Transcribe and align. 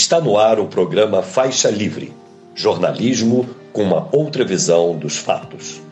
Está 0.00 0.20
no 0.20 0.38
ar 0.38 0.60
o 0.60 0.68
programa 0.68 1.24
Faixa 1.24 1.68
Livre 1.68 2.14
jornalismo 2.54 3.52
com 3.72 3.82
uma 3.82 4.08
outra 4.12 4.44
visão 4.44 4.96
dos 4.96 5.16
fatos. 5.16 5.82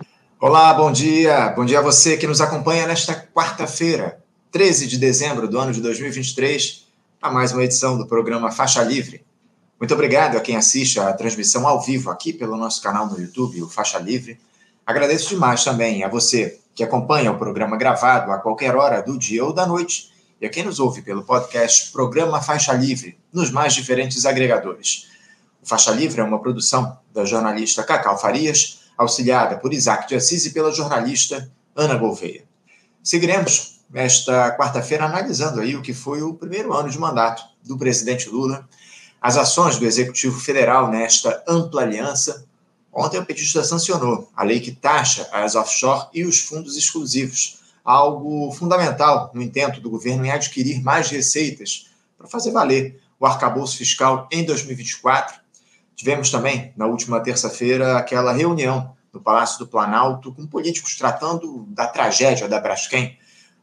Olá, 0.41 0.73
bom 0.73 0.93
dia. 0.93 1.49
Bom 1.49 1.65
dia 1.65 1.81
a 1.81 1.83
você 1.83 2.16
que 2.16 2.24
nos 2.24 2.40
acompanha 2.40 2.87
nesta 2.87 3.16
quarta-feira, 3.34 4.22
13 4.53 4.87
de 4.87 4.96
dezembro 4.96 5.48
do 5.48 5.58
ano 5.58 5.72
de 5.72 5.80
2023, 5.80 6.87
a 7.21 7.32
mais 7.32 7.50
uma 7.50 7.64
edição 7.64 7.98
do 7.98 8.06
programa 8.06 8.53
Faixa 8.53 8.80
Livre. 8.84 9.27
Muito 9.77 9.93
obrigado 9.93 10.36
a 10.36 10.41
quem 10.41 10.54
assiste 10.54 11.00
a 11.00 11.12
transmissão 11.12 11.66
ao 11.66 11.82
vivo 11.82 12.09
aqui 12.09 12.32
pelo 12.32 12.57
nosso 12.57 12.80
canal 12.80 13.09
no 13.09 13.20
YouTube, 13.20 13.61
o 13.64 13.68
Faixa 13.68 13.98
Livre. 13.98 14.38
Agradeço 14.86 15.30
demais 15.30 15.64
também 15.64 16.04
a 16.04 16.09
você 16.09 16.61
que 16.77 16.84
acompanha 16.84 17.32
o 17.32 17.38
programa 17.38 17.77
gravado 17.77 18.30
a 18.30 18.38
qualquer 18.38 18.77
hora 18.77 19.02
do 19.02 19.18
dia 19.18 19.45
ou 19.45 19.52
da 19.52 19.66
noite 19.66 20.14
e 20.41 20.46
a 20.46 20.50
quem 20.50 20.64
nos 20.64 20.79
ouve 20.80 21.03
pelo 21.03 21.25
podcast 21.25 21.91
Programa 21.93 22.43
Faixa 22.43 22.73
Livre, 22.73 23.18
nos 23.32 23.50
mais 23.50 23.75
diferentes 23.75 24.25
agregadores. 24.27 25.09
O 25.62 25.66
Faixa 25.66 25.90
Livre 25.90 26.21
é 26.21 26.25
uma 26.25 26.40
produção 26.40 26.99
da 27.12 27.25
jornalista 27.25 27.82
Cacau 27.82 28.18
Farias, 28.18 28.81
auxiliada 28.96 29.57
por 29.57 29.72
Isaac 29.72 30.09
de 30.09 30.14
Assis 30.14 30.46
e 30.46 30.50
pela 30.50 30.72
jornalista 30.72 31.50
Ana 31.75 31.96
Gouveia. 31.96 32.45
Seguiremos 33.03 33.81
esta 33.95 34.56
quarta-feira 34.56 35.05
analisando 35.05 35.61
aí 35.61 35.77
o 35.77 35.83
que 35.83 35.95
foi 35.95 36.22
o 36.22 36.34
primeiro 36.34 36.73
ano 36.73 36.91
de 36.91 36.98
mandato 36.98 37.42
do 37.64 37.78
presidente 37.78 38.28
Lula 38.28 38.69
as 39.27 39.37
ações 39.37 39.77
do 39.77 39.84
Executivo 39.84 40.39
Federal 40.39 40.89
nesta 40.89 41.42
ampla 41.48 41.83
aliança. 41.83 42.47
Ontem 42.92 43.19
o 43.19 43.27
petista 43.27 43.64
sancionou 43.64 44.31
a 44.37 44.45
lei 44.45 44.61
que 44.61 44.70
taxa 44.70 45.28
as 45.33 45.56
offshore 45.56 46.06
e 46.14 46.25
os 46.25 46.39
fundos 46.39 46.77
exclusivos, 46.77 47.59
algo 47.86 48.50
fundamental 48.50 49.31
no 49.33 49.41
intento 49.41 49.81
do 49.81 49.89
governo 49.89 50.27
em 50.27 50.31
adquirir 50.31 50.83
mais 50.83 51.08
receitas 51.08 51.89
para 52.19 52.27
fazer 52.27 52.50
valer 52.50 53.00
o 53.19 53.25
arcabouço 53.25 53.78
fiscal 53.78 54.28
em 54.33 54.45
2024. 54.45 55.39
Tivemos 55.95 56.31
também, 56.31 56.72
na 56.77 56.86
última 56.86 57.20
terça-feira, 57.20 57.97
aquela 57.97 58.33
reunião 58.33 58.95
no 59.12 59.20
Palácio 59.20 59.61
do 59.61 59.67
Planalto 59.67 60.34
com 60.34 60.47
políticos 60.47 60.97
tratando 60.97 61.64
da 61.69 61.87
tragédia 61.87 62.48
da 62.48 62.61
Braskem, 62.61 63.17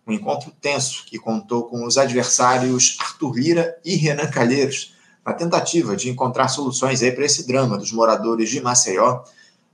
um 0.07 0.11
encontro 0.11 0.51
tenso 0.59 1.05
que 1.05 1.19
contou 1.19 1.66
com 1.66 1.85
os 1.85 1.97
adversários 1.97 2.97
Arthur 2.99 3.35
Lira 3.35 3.77
e 3.85 3.95
Renan 3.95 4.27
Calheiros, 4.27 4.95
na 5.25 5.33
tentativa 5.33 5.95
de 5.95 6.09
encontrar 6.09 6.47
soluções 6.47 7.01
aí 7.01 7.11
para 7.11 7.25
esse 7.25 7.45
drama 7.45 7.77
dos 7.77 7.91
moradores 7.91 8.49
de 8.49 8.59
Maceió. 8.61 9.23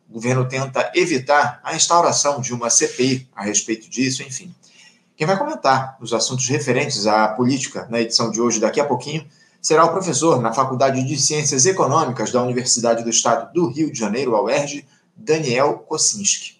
O 0.09 0.13
governo 0.13 0.47
tenta 0.47 0.91
evitar 0.95 1.59
a 1.63 1.75
instauração 1.75 2.41
de 2.41 2.51
uma 2.51 2.69
CPI 2.69 3.29
a 3.35 3.43
respeito 3.43 3.87
disso, 3.87 4.23
enfim. 4.23 4.53
Quem 5.15 5.27
vai 5.27 5.37
comentar 5.37 5.97
os 6.01 6.13
assuntos 6.13 6.47
referentes 6.47 7.05
à 7.05 7.27
política 7.27 7.87
na 7.91 8.01
edição 8.01 8.31
de 8.31 8.41
hoje, 8.41 8.59
daqui 8.59 8.79
a 8.79 8.85
pouquinho, 8.85 9.27
será 9.61 9.85
o 9.85 9.91
professor 9.91 10.41
na 10.41 10.51
Faculdade 10.51 11.03
de 11.03 11.17
Ciências 11.17 11.65
Econômicas 11.65 12.31
da 12.31 12.41
Universidade 12.41 13.03
do 13.03 13.09
Estado 13.09 13.53
do 13.53 13.67
Rio 13.67 13.91
de 13.91 13.99
Janeiro, 13.99 14.35
a 14.35 14.41
UERJ, 14.41 14.87
Daniel 15.15 15.79
Kocinski. 15.79 16.57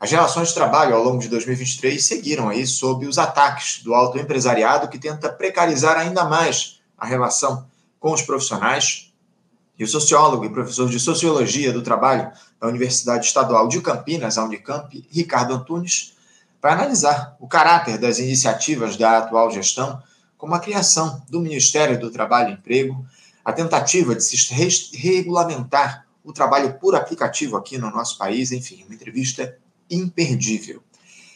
As 0.00 0.10
relações 0.10 0.48
de 0.48 0.54
trabalho 0.54 0.96
ao 0.96 1.04
longo 1.04 1.18
de 1.18 1.28
2023 1.28 2.04
seguiram 2.04 2.48
aí 2.48 2.66
sob 2.66 3.06
os 3.06 3.18
ataques 3.18 3.80
do 3.84 3.94
alto 3.94 4.18
empresariado 4.18 4.88
que 4.88 4.98
tenta 4.98 5.28
precarizar 5.28 5.96
ainda 5.96 6.24
mais 6.24 6.80
a 6.98 7.06
relação 7.06 7.64
com 8.00 8.12
os 8.12 8.22
profissionais. 8.22 9.12
E 9.78 9.84
o 9.84 9.88
sociólogo 9.88 10.44
e 10.44 10.50
professor 10.50 10.88
de 10.88 10.98
Sociologia 10.98 11.72
do 11.72 11.82
Trabalho 11.82 12.32
da 12.62 12.68
Universidade 12.68 13.26
Estadual 13.26 13.66
de 13.66 13.80
Campinas, 13.80 14.38
a 14.38 14.44
Unicamp, 14.44 15.04
Ricardo 15.10 15.52
Antunes, 15.52 16.14
vai 16.62 16.70
analisar 16.70 17.36
o 17.40 17.48
caráter 17.48 17.98
das 17.98 18.20
iniciativas 18.20 18.96
da 18.96 19.18
atual 19.18 19.50
gestão, 19.50 20.00
como 20.38 20.54
a 20.54 20.60
criação 20.60 21.20
do 21.28 21.40
Ministério 21.40 21.98
do 21.98 22.08
Trabalho 22.08 22.50
e 22.50 22.52
Emprego, 22.52 23.04
a 23.44 23.52
tentativa 23.52 24.14
de 24.14 24.22
se 24.22 24.36
regulamentar 24.94 26.06
o 26.22 26.32
trabalho 26.32 26.74
por 26.74 26.94
aplicativo 26.94 27.56
aqui 27.56 27.78
no 27.78 27.90
nosso 27.90 28.16
país, 28.16 28.52
enfim, 28.52 28.84
uma 28.84 28.94
entrevista 28.94 29.58
imperdível. 29.90 30.80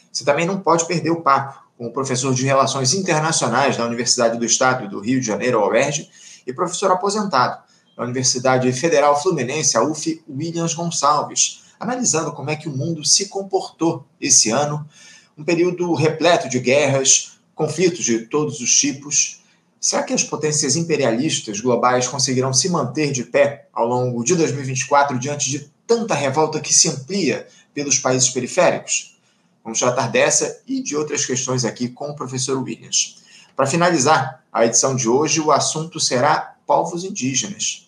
Você 0.09 0.23
também 0.23 0.45
não 0.45 0.61
pode 0.61 0.87
perder 0.87 1.09
o 1.09 1.19
papo 1.19 1.61
com 1.77 1.87
o 1.87 1.91
professor 1.91 2.33
de 2.33 2.45
Relações 2.45 2.93
Internacionais 2.93 3.75
da 3.75 3.85
Universidade 3.85 4.37
do 4.37 4.45
Estado 4.45 4.87
do 4.87 5.01
Rio 5.01 5.19
de 5.19 5.27
Janeiro, 5.27 5.59
UERJ, 5.59 6.09
e 6.47 6.53
professor 6.53 6.89
aposentado 6.89 7.66
da 7.97 8.03
Universidade 8.03 8.71
Federal 8.71 9.19
Fluminense, 9.19 9.75
a 9.75 9.81
UF, 9.81 10.23
Williams 10.29 10.75
Gonçalves, 10.75 11.63
analisando 11.79 12.31
como 12.31 12.51
é 12.51 12.55
que 12.55 12.69
o 12.69 12.77
mundo 12.77 13.03
se 13.03 13.27
comportou 13.27 14.05
esse 14.21 14.51
ano, 14.51 14.87
um 15.35 15.43
período 15.43 15.91
repleto 15.95 16.47
de 16.47 16.59
guerras, 16.59 17.39
conflitos 17.55 18.05
de 18.05 18.19
todos 18.19 18.59
os 18.59 18.71
tipos. 18.71 19.41
Será 19.81 20.03
que 20.03 20.13
as 20.13 20.23
potências 20.23 20.75
imperialistas 20.75 21.59
globais 21.59 22.07
conseguirão 22.07 22.53
se 22.53 22.69
manter 22.69 23.11
de 23.11 23.23
pé 23.23 23.67
ao 23.73 23.87
longo 23.87 24.23
de 24.23 24.35
2024 24.35 25.17
diante 25.17 25.49
de 25.49 25.71
tanta 25.87 26.13
revolta 26.13 26.59
que 26.59 26.73
se 26.73 26.87
amplia 26.87 27.47
pelos 27.73 27.97
países 27.97 28.29
periféricos? 28.29 29.17
Vamos 29.63 29.79
tratar 29.79 30.07
dessa 30.07 30.61
e 30.67 30.81
de 30.81 30.95
outras 30.95 31.25
questões 31.25 31.65
aqui 31.65 31.89
com 31.89 32.11
o 32.11 32.15
professor 32.15 32.61
Williams. 32.61 33.17
Para 33.55 33.65
finalizar 33.65 34.43
a 34.53 34.65
edição 34.65 34.95
de 34.95 35.09
hoje, 35.09 35.41
o 35.41 35.51
assunto 35.51 35.99
será 35.99 36.55
povos 36.65 37.03
indígenas. 37.03 37.86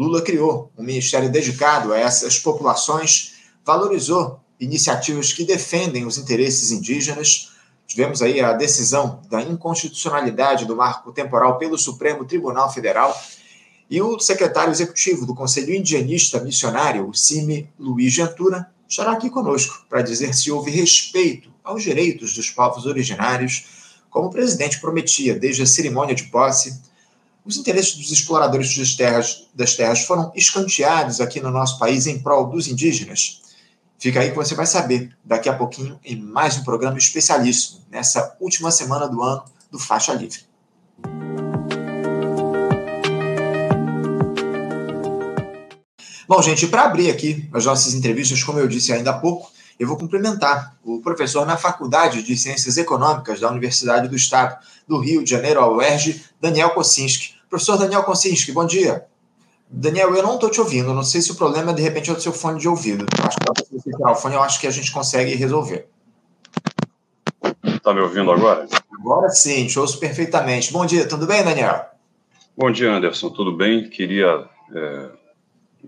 Lula 0.00 0.22
criou 0.22 0.72
um 0.78 0.82
ministério 0.82 1.30
dedicado 1.30 1.92
a 1.92 1.98
essas 1.98 2.38
populações, 2.38 3.34
valorizou 3.62 4.40
iniciativas 4.58 5.30
que 5.30 5.44
defendem 5.44 6.06
os 6.06 6.16
interesses 6.16 6.70
indígenas. 6.70 7.50
Tivemos 7.86 8.22
aí 8.22 8.40
a 8.40 8.54
decisão 8.54 9.20
da 9.28 9.42
inconstitucionalidade 9.42 10.64
do 10.64 10.74
marco 10.74 11.12
temporal 11.12 11.58
pelo 11.58 11.76
Supremo 11.76 12.24
Tribunal 12.24 12.72
Federal. 12.72 13.14
E 13.90 14.00
o 14.00 14.18
secretário 14.18 14.70
executivo 14.70 15.26
do 15.26 15.34
Conselho 15.34 15.74
Indianista 15.74 16.40
Missionário, 16.40 17.06
o 17.06 17.12
CIMI, 17.12 17.68
Luiz 17.78 18.16
Ventura, 18.16 18.70
estará 18.88 19.12
aqui 19.12 19.28
conosco 19.28 19.84
para 19.86 20.00
dizer 20.00 20.34
se 20.34 20.50
houve 20.50 20.70
respeito 20.70 21.50
aos 21.62 21.82
direitos 21.82 22.32
dos 22.32 22.48
povos 22.48 22.86
originários 22.86 23.66
como 24.08 24.28
o 24.28 24.30
presidente 24.30 24.80
prometia 24.80 25.38
desde 25.38 25.60
a 25.60 25.66
cerimônia 25.66 26.14
de 26.14 26.24
posse, 26.24 26.88
os 27.50 27.56
interesses 27.56 27.96
dos 27.96 28.12
exploradores 28.12 28.76
das 28.76 28.94
terras, 28.94 29.48
das 29.52 29.74
terras 29.74 30.04
foram 30.04 30.32
escanteados 30.36 31.20
aqui 31.20 31.40
no 31.40 31.50
nosso 31.50 31.78
país 31.78 32.06
em 32.06 32.20
prol 32.20 32.46
dos 32.46 32.68
indígenas. 32.68 33.42
Fica 33.98 34.20
aí 34.20 34.30
que 34.30 34.36
você 34.36 34.54
vai 34.54 34.66
saber 34.66 35.10
daqui 35.24 35.48
a 35.48 35.54
pouquinho 35.54 35.98
em 36.04 36.16
mais 36.16 36.56
um 36.56 36.62
programa 36.62 36.96
especialíssimo, 36.96 37.80
nessa 37.90 38.36
última 38.40 38.70
semana 38.70 39.08
do 39.08 39.20
ano 39.22 39.44
do 39.70 39.78
Faixa 39.78 40.14
Livre. 40.14 40.38
Bom, 46.26 46.40
gente, 46.40 46.68
para 46.68 46.84
abrir 46.84 47.10
aqui 47.10 47.48
as 47.52 47.66
nossas 47.66 47.92
entrevistas, 47.92 48.42
como 48.44 48.60
eu 48.60 48.68
disse 48.68 48.92
ainda 48.92 49.10
há 49.10 49.18
pouco, 49.18 49.50
eu 49.78 49.88
vou 49.88 49.96
cumprimentar 49.96 50.76
o 50.84 51.00
professor 51.00 51.44
na 51.44 51.56
Faculdade 51.56 52.22
de 52.22 52.36
Ciências 52.36 52.76
Econômicas 52.76 53.40
da 53.40 53.50
Universidade 53.50 54.06
do 54.06 54.14
Estado 54.14 54.56
do 54.86 54.98
Rio 54.98 55.24
de 55.24 55.30
Janeiro, 55.30 55.60
a 55.60 55.68
UERJ, 55.68 56.22
Daniel 56.40 56.70
Kocinski. 56.70 57.39
Professor 57.50 57.76
Daniel 57.76 58.04
Kocinski, 58.04 58.52
bom 58.52 58.64
dia. 58.64 59.04
Daniel, 59.68 60.14
eu 60.14 60.22
não 60.22 60.34
estou 60.34 60.48
te 60.48 60.60
ouvindo. 60.60 60.94
Não 60.94 61.02
sei 61.02 61.20
se 61.20 61.32
o 61.32 61.34
problema, 61.34 61.74
de 61.74 61.82
repente, 61.82 62.08
é 62.08 62.12
o 62.12 62.20
seu 62.20 62.32
fone 62.32 62.60
de 62.60 62.68
ouvido. 62.68 63.04
Eu 63.18 63.24
acho 63.24 63.36
que 63.38 63.64
se 63.66 63.74
você 63.74 63.90
tirar 63.90 64.12
o 64.12 64.14
fone, 64.14 64.36
eu 64.36 64.42
acho 64.42 64.60
que 64.60 64.68
a 64.68 64.70
gente 64.70 64.92
consegue 64.92 65.34
resolver. 65.34 65.88
Está 67.64 67.92
me 67.92 68.00
ouvindo 68.00 68.30
agora? 68.30 68.68
Agora 68.92 69.28
sim, 69.30 69.66
te 69.66 69.80
ouço 69.80 69.98
perfeitamente. 69.98 70.72
Bom 70.72 70.86
dia, 70.86 71.08
tudo 71.08 71.26
bem, 71.26 71.42
Daniel? 71.42 71.86
Bom 72.56 72.70
dia, 72.70 72.92
Anderson. 72.92 73.30
Tudo 73.30 73.56
bem? 73.56 73.90
Queria 73.90 74.48
é 74.72 75.10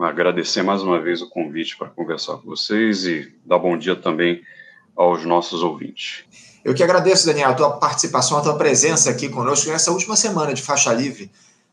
agradecer 0.01 0.65
mais 0.65 0.83
uma 0.83 1.01
vez 1.01 1.23
o 1.23 1.31
convite 1.31 1.77
para 1.77 1.89
conversar 1.89 2.39
com 2.39 2.47
vocês 2.49 3.05
e 3.05 3.33
dar 3.47 3.59
bom 3.59 3.79
dia 3.79 3.95
também 3.95 4.43
aos 4.97 5.25
nossos 5.25 5.63
ouvintes. 5.63 6.25
Eu 6.65 6.75
que 6.75 6.83
agradeço, 6.83 7.27
Daniel, 7.27 7.51
a 7.51 7.55
tua 7.55 7.71
participação, 7.79 8.39
a 8.39 8.41
tua 8.41 8.57
presença 8.57 9.11
aqui 9.11 9.29
conosco 9.29 9.71
nessa 9.71 9.93
última 9.93 10.17
semana 10.17 10.53
de 10.53 10.63
faixa 10.63 10.93
livre 10.93 11.31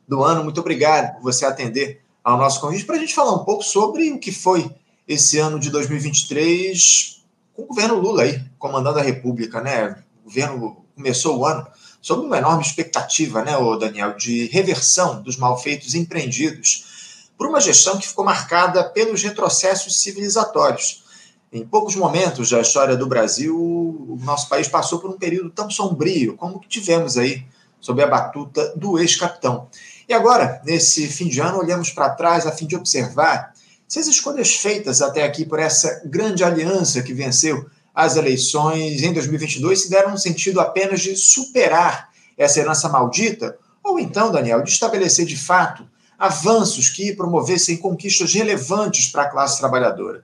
do 0.09 0.23
ano. 0.23 0.43
Muito 0.43 0.59
obrigado 0.59 1.15
por 1.15 1.21
você 1.21 1.45
atender 1.45 2.01
ao 2.23 2.37
nosso 2.37 2.59
convite 2.59 2.85
para 2.85 2.95
a 2.95 2.99
gente 2.99 3.13
falar 3.13 3.33
um 3.33 3.45
pouco 3.45 3.63
sobre 3.63 4.11
o 4.11 4.19
que 4.19 4.31
foi 4.31 4.69
esse 5.07 5.37
ano 5.37 5.59
de 5.59 5.69
2023 5.69 7.23
com 7.53 7.61
o 7.61 7.67
governo 7.67 7.99
Lula 7.99 8.23
aí, 8.23 8.43
comandando 8.57 8.99
a 8.99 9.03
República, 9.03 9.61
né? 9.61 9.95
O 10.21 10.25
governo 10.25 10.77
começou 10.95 11.37
o 11.37 11.45
ano 11.45 11.65
sob 12.01 12.25
uma 12.25 12.37
enorme 12.37 12.63
expectativa, 12.63 13.43
né, 13.43 13.51
Daniel, 13.79 14.15
de 14.15 14.47
reversão 14.47 15.21
dos 15.21 15.37
malfeitos 15.37 15.95
empreendidos 15.95 17.29
por 17.37 17.47
uma 17.47 17.59
gestão 17.59 17.97
que 17.97 18.07
ficou 18.07 18.23
marcada 18.23 18.83
pelos 18.83 19.21
retrocessos 19.21 20.01
civilizatórios. 20.01 21.03
Em 21.51 21.65
poucos 21.65 21.95
momentos 21.95 22.49
da 22.51 22.61
história 22.61 22.95
do 22.95 23.07
Brasil, 23.07 23.57
o 23.57 24.17
nosso 24.21 24.47
país 24.47 24.67
passou 24.67 24.99
por 24.99 25.09
um 25.09 25.17
período 25.17 25.49
tão 25.49 25.69
sombrio 25.69 26.35
como 26.35 26.55
o 26.55 26.59
que 26.59 26.67
tivemos 26.67 27.17
aí 27.17 27.45
sob 27.81 28.01
a 28.03 28.07
batuta 28.07 28.73
do 28.75 28.99
ex-capitão. 28.99 29.67
E 30.09 30.13
agora, 30.13 30.59
nesse 30.65 31.07
fim 31.07 31.27
de 31.27 31.39
ano, 31.39 31.59
olhamos 31.59 31.91
para 31.91 32.09
trás 32.09 32.47
a 32.47 32.51
fim 32.51 32.65
de 32.65 32.75
observar 32.75 33.53
se 33.87 33.99
as 33.99 34.07
escolhas 34.07 34.55
feitas 34.55 35.03
até 35.03 35.23
aqui 35.23 35.45
por 35.45 35.59
essa 35.59 36.01
grande 36.03 36.43
aliança 36.43 37.03
que 37.03 37.13
venceu 37.13 37.69
as 37.93 38.15
eleições 38.15 39.03
em 39.03 39.13
2022 39.13 39.83
se 39.83 39.89
deram 39.89 40.09
no 40.09 40.17
sentido 40.17 40.59
apenas 40.59 41.01
de 41.01 41.15
superar 41.15 42.09
essa 42.35 42.59
herança 42.59 42.89
maldita, 42.89 43.55
ou 43.83 43.99
então, 43.99 44.31
Daniel, 44.31 44.63
de 44.63 44.71
estabelecer 44.71 45.27
de 45.27 45.37
fato 45.37 45.87
avanços 46.17 46.89
que 46.89 47.13
promovessem 47.13 47.77
conquistas 47.77 48.33
relevantes 48.33 49.11
para 49.11 49.23
a 49.23 49.29
classe 49.29 49.59
trabalhadora. 49.59 50.23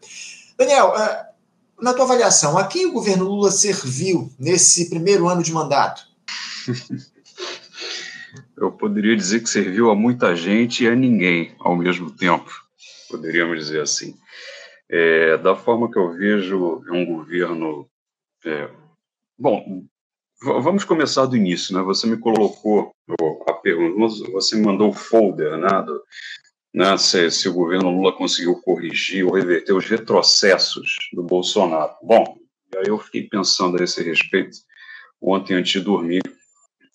Daniel, 0.58 0.96
é, 0.98 1.28
na 1.80 1.94
tua 1.94 2.06
avaliação, 2.06 2.58
a 2.58 2.66
quem 2.66 2.88
o 2.88 2.92
governo 2.92 3.26
Lula 3.26 3.52
serviu 3.52 4.32
nesse 4.40 4.90
primeiro 4.90 5.28
ano 5.28 5.44
de 5.44 5.54
mandato? 5.54 6.08
Eu 8.58 8.72
poderia 8.72 9.16
dizer 9.16 9.42
que 9.42 9.50
serviu 9.50 9.90
a 9.90 9.96
muita 9.96 10.36
gente 10.36 10.84
e 10.84 10.88
a 10.88 10.96
ninguém 10.96 11.56
ao 11.60 11.76
mesmo 11.76 12.10
tempo, 12.10 12.50
poderíamos 13.10 13.60
dizer 13.60 13.82
assim. 13.82 14.16
É, 14.90 15.38
da 15.38 15.56
forma 15.56 15.92
que 15.92 15.98
eu 15.98 16.14
vejo, 16.14 16.84
é 16.88 16.92
um 16.92 17.06
governo. 17.06 17.90
É, 18.46 18.70
bom, 19.38 19.84
vamos 20.42 20.84
começar 20.84 21.26
do 21.26 21.36
início, 21.36 21.76
né? 21.76 21.82
Você 21.84 22.08
me 22.08 22.18
colocou 22.18 22.94
a 23.48 23.54
pergunta, 23.54 24.32
você 24.32 24.56
me 24.56 24.66
mandou 24.66 24.90
o 24.90 24.94
folder, 24.94 25.58
né? 25.58 25.82
Do, 25.82 26.04
né 26.74 26.98
se, 26.98 27.30
se, 27.32 27.50
o 27.50 27.54
governo 27.54 27.90
Lula 27.90 28.14
conseguiu 28.14 28.62
corrigir 28.62 29.26
ou 29.26 29.34
reverter 29.34 29.74
os 29.74 29.86
retrocessos 29.86 30.96
do 31.14 31.24
Bolsonaro. 31.24 31.94
Bom, 32.04 32.38
aí 32.78 32.88
eu 32.88 33.00
fiquei 33.00 33.24
pensando 33.24 33.80
a 33.80 33.84
esse 33.84 34.04
respeito 34.04 34.58
ontem 35.22 35.56
antes 35.56 35.72
de 35.72 35.82
dormir 35.82 36.22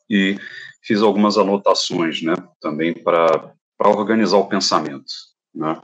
e 0.08 0.36
fiz 0.82 1.02
algumas 1.02 1.36
anotações, 1.36 2.22
né? 2.22 2.34
Também 2.60 2.94
para 2.94 3.54
organizar 3.78 4.38
o 4.38 4.48
pensamento, 4.48 5.12
né? 5.54 5.80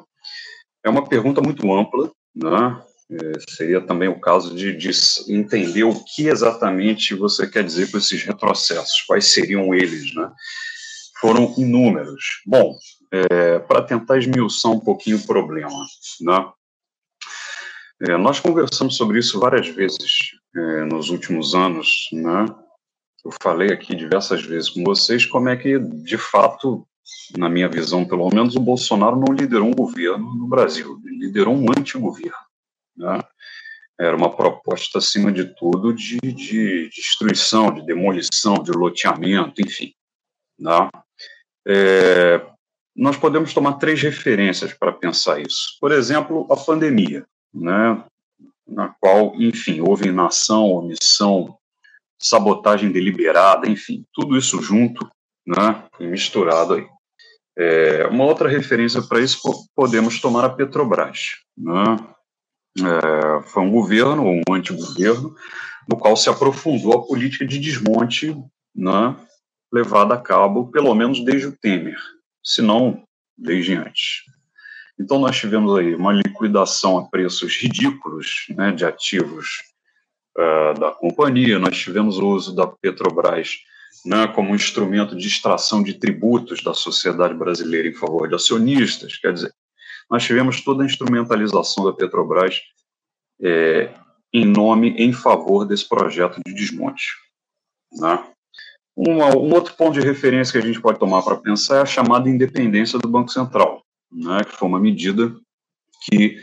É 0.85 0.89
uma 0.89 1.09
pergunta 1.09 1.41
muito 1.41 1.73
ampla, 1.73 2.11
né? 2.35 2.83
É, 3.09 3.33
seria 3.51 3.81
também 3.81 4.09
o 4.09 4.21
caso 4.21 4.55
de, 4.55 4.77
de, 4.77 4.91
entender 5.29 5.85
o 5.85 5.95
que 6.05 6.27
exatamente 6.27 7.15
você 7.15 7.47
quer 7.49 7.63
dizer 7.63 7.91
com 7.91 7.99
esses 7.99 8.23
retrocessos, 8.25 9.03
quais 9.07 9.27
seriam 9.27 9.73
eles, 9.75 10.15
né? 10.15 10.31
Foram 11.21 11.55
inúmeros. 11.57 12.43
Bom, 12.45 12.77
é, 13.13 13.59
para 13.61 13.83
tentar 13.83 14.19
esmiuçar 14.19 14.73
um 14.73 14.81
pouquinho 14.81 15.19
o 15.19 15.27
problema, 15.27 15.87
né? 16.21 16.51
É, 18.03 18.17
nós 18.17 18.41
conversamos 18.41 18.97
sobre 18.97 19.19
isso 19.19 19.41
várias 19.41 19.69
vezes 19.69 20.33
é, 20.55 20.85
nos 20.85 21.09
últimos 21.09 21.55
anos, 21.55 22.09
né? 22.13 22.45
Eu 23.27 23.33
falei 23.43 23.73
aqui 23.73 23.97
diversas 23.97 24.45
vezes 24.45 24.69
com 24.69 24.85
vocês 24.85 25.27
como 25.27 25.49
é 25.49 25.57
que, 25.57 25.81
de 25.81 26.17
fato, 26.17 26.87
na 27.37 27.49
minha 27.49 27.69
visão, 27.69 28.05
pelo 28.05 28.29
menos, 28.33 28.55
o 28.55 28.61
Bolsonaro 28.61 29.17
não 29.17 29.35
liderou 29.35 29.67
um 29.67 29.75
governo 29.75 30.33
no 30.37 30.47
Brasil, 30.47 31.03
ele 31.05 31.27
liderou 31.27 31.53
um 31.53 31.67
antigoverno. 31.77 32.37
Né? 32.97 33.19
Era 33.99 34.17
uma 34.17 34.31
proposta, 34.31 34.99
acima 34.99 35.33
de 35.33 35.45
tudo, 35.57 35.93
de, 35.93 36.19
de 36.21 36.89
destruição, 36.89 37.75
de 37.75 37.85
demolição, 37.85 38.63
de 38.63 38.71
loteamento, 38.71 39.61
enfim. 39.61 39.93
Né? 40.57 40.89
É, 41.67 42.47
nós 42.95 43.17
podemos 43.17 43.53
tomar 43.53 43.73
três 43.73 44.01
referências 44.01 44.73
para 44.73 44.93
pensar 44.93 45.41
isso. 45.41 45.77
Por 45.81 45.91
exemplo, 45.91 46.47
a 46.49 46.57
pandemia, 46.57 47.27
né? 47.53 48.05
na 48.69 48.95
qual, 49.01 49.35
enfim, 49.35 49.81
houve 49.81 50.11
inação, 50.11 50.71
omissão, 50.71 51.59
sabotagem 52.19 52.91
deliberada, 52.91 53.69
enfim, 53.69 54.05
tudo 54.13 54.37
isso 54.37 54.61
junto 54.63 55.09
né, 55.47 55.85
e 56.01 56.07
misturado 56.07 56.75
aí. 56.75 56.87
É, 57.59 58.07
uma 58.09 58.25
outra 58.25 58.49
referência 58.49 59.01
para 59.01 59.21
isso 59.21 59.41
podemos 59.75 60.21
tomar 60.21 60.45
a 60.45 60.51
Petrobras. 60.51 61.37
Né? 61.57 61.97
É, 62.79 63.43
foi 63.49 63.63
um 63.63 63.71
governo, 63.71 64.25
um 64.25 64.55
antigoverno, 64.55 65.35
no 65.89 65.97
qual 65.97 66.17
se 66.17 66.29
aprofundou 66.29 66.93
a 66.93 67.07
política 67.07 67.47
de 67.47 67.59
desmonte 67.59 68.37
né, 68.75 69.17
levada 69.73 70.15
a 70.15 70.21
cabo, 70.21 70.71
pelo 70.71 70.95
menos 70.95 71.25
desde 71.25 71.47
o 71.47 71.57
Temer, 71.57 71.99
se 72.45 72.61
não 72.61 73.03
desde 73.37 73.75
antes. 73.75 74.23
Então, 74.99 75.19
nós 75.19 75.37
tivemos 75.37 75.79
aí 75.79 75.95
uma 75.95 76.13
liquidação 76.13 76.99
a 76.99 77.09
preços 77.09 77.57
ridículos 77.57 78.47
né, 78.51 78.73
de 78.73 78.85
ativos 78.85 79.47
uh, 80.37 80.79
da 80.79 80.91
companhia, 80.91 81.59
nós 81.59 81.77
tivemos 81.77 82.19
o 82.19 82.29
uso 82.29 82.55
da 82.55 82.67
Petrobras 82.67 83.57
né, 84.05 84.29
como 84.29 84.51
um 84.51 84.55
instrumento 84.55 85.17
de 85.17 85.27
extração 85.27 85.83
de 85.83 85.95
tributos 85.95 86.63
da 86.63 86.75
sociedade 86.75 87.35
brasileira 87.35 87.89
em 87.89 87.95
favor 87.95 88.29
de 88.29 88.35
acionistas. 88.35 89.17
Quer 89.19 89.33
dizer, 89.33 89.53
nós 90.09 90.25
tivemos 90.25 90.61
toda 90.63 90.83
a 90.83 90.87
instrumentalização 90.87 91.85
da 91.85 91.93
Petrobras 91.93 92.61
é, 93.43 93.93
em 94.33 94.45
nome, 94.45 94.91
em 94.91 95.13
favor 95.13 95.65
desse 95.65 95.89
projeto 95.89 96.41
de 96.47 96.55
desmonte. 96.55 97.07
Né? 97.93 98.25
Uma, 98.95 99.37
um 99.37 99.53
outro 99.53 99.75
ponto 99.75 99.99
de 99.99 100.07
referência 100.07 100.53
que 100.53 100.65
a 100.65 100.67
gente 100.67 100.81
pode 100.81 100.99
tomar 100.99 101.23
para 101.23 101.37
pensar 101.37 101.79
é 101.79 101.83
a 101.83 101.87
chamada 101.87 102.29
independência 102.29 102.99
do 102.99 103.09
Banco 103.09 103.31
Central, 103.31 103.83
né, 104.11 104.43
que 104.45 104.57
foi 104.57 104.69
uma 104.69 104.81
medida 104.81 105.35
que 106.05 106.39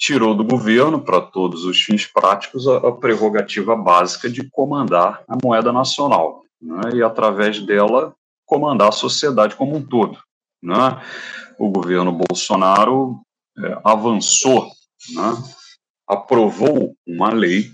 tirou 0.00 0.34
do 0.34 0.42
governo, 0.42 1.02
para 1.02 1.20
todos 1.20 1.66
os 1.66 1.82
fins 1.82 2.06
práticos, 2.06 2.66
a, 2.66 2.78
a 2.78 2.92
prerrogativa 2.92 3.76
básica 3.76 4.30
de 4.30 4.48
comandar 4.48 5.22
a 5.28 5.36
moeda 5.44 5.70
nacional 5.70 6.42
né, 6.60 6.80
e, 6.94 7.02
através 7.02 7.60
dela, 7.60 8.14
comandar 8.46 8.88
a 8.88 8.92
sociedade 8.92 9.54
como 9.54 9.76
um 9.76 9.82
todo. 9.82 10.18
Né? 10.62 11.02
O 11.58 11.68
governo 11.68 12.12
Bolsonaro 12.12 13.20
é, 13.58 13.78
avançou, 13.84 14.70
né, 15.14 15.36
aprovou 16.08 16.96
uma 17.06 17.30
lei 17.30 17.70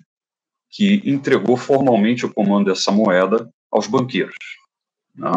que 0.69 1.01
entregou 1.05 1.57
formalmente 1.57 2.27
o 2.27 2.35
comando 2.35 2.67
dessa 2.67 2.91
moeda 2.91 3.49
aos 3.71 3.87
banqueiros. 3.87 4.35
Né? 5.15 5.31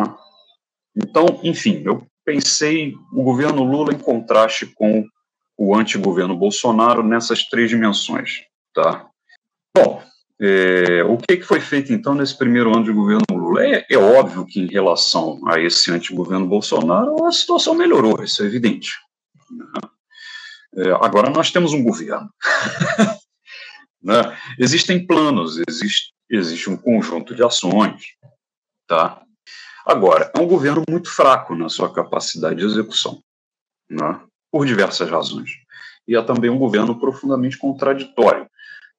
Então, 0.95 1.39
enfim, 1.44 1.83
eu 1.85 2.03
pensei 2.25 2.95
o 3.13 3.24
governo 3.24 3.63
Lula 3.63 3.94
em 3.94 4.00
contraste 4.00 4.65
com 4.65 5.06
o 5.59 5.75
antigoverno 5.75 6.38
Bolsonaro 6.38 7.03
nessas 7.03 7.44
três 7.44 7.69
dimensões. 7.69 8.44
Tá? 8.73 9.06
Bom, 9.75 10.01
é, 10.39 11.03
o 11.03 11.17
que, 11.17 11.35
que, 11.35 11.44
foi 11.44 11.59
feito, 11.59 11.91
então, 11.91 12.15
nesse 12.15 12.38
primeiro 12.38 12.73
ano 12.73 12.85
de 12.85 12.94
governo 12.94 13.25
Lula? 13.29 13.65
É, 13.65 13.85
é 13.89 13.97
óbvio 13.97 14.45
que, 14.45 14.61
em 14.61 14.67
relação 14.67 15.38
a 15.45 15.59
esse 15.59 15.91
antigoverno 15.91 16.47
Bolsonaro, 16.47 17.25
a 17.25 17.31
situação 17.33 17.75
melhorou, 17.75 18.23
isso 18.23 18.41
é 18.41 18.45
evidente. 18.45 18.91
É, 20.77 20.91
agora 20.91 21.29
nós 21.29 21.51
temos 21.51 21.73
um 21.73 21.83
governo. 21.83 22.29
né? 24.01 24.38
Existem 24.57 25.06
planos, 25.06 25.61
existe, 25.67 26.13
existe 26.29 26.69
um 26.69 26.77
conjunto 26.77 27.35
de 27.35 27.44
ações. 27.44 28.01
Tá? 28.88 29.21
Agora, 29.85 30.31
é 30.33 30.39
um 30.39 30.47
governo 30.47 30.83
muito 30.89 31.09
fraco 31.13 31.53
na 31.53 31.67
sua 31.67 31.94
capacidade 31.94 32.59
de 32.59 32.65
execução, 32.65 33.21
né? 33.89 34.21
Por 34.51 34.65
diversas 34.65 35.09
razões. 35.09 35.51
E 36.07 36.15
é 36.15 36.21
também 36.21 36.49
um 36.49 36.57
governo 36.57 36.99
profundamente 36.99 37.57
contraditório 37.57 38.47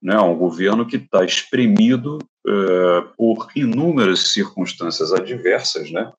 né, 0.02 0.18
um 0.18 0.36
governo 0.36 0.86
que 0.86 0.96
está 0.96 1.24
espremido 1.24 2.18
é, 2.46 3.00
por 3.16 3.48
inúmeras 3.54 4.32
circunstâncias 4.32 5.12
adversas, 5.12 5.90
né, 5.90 6.10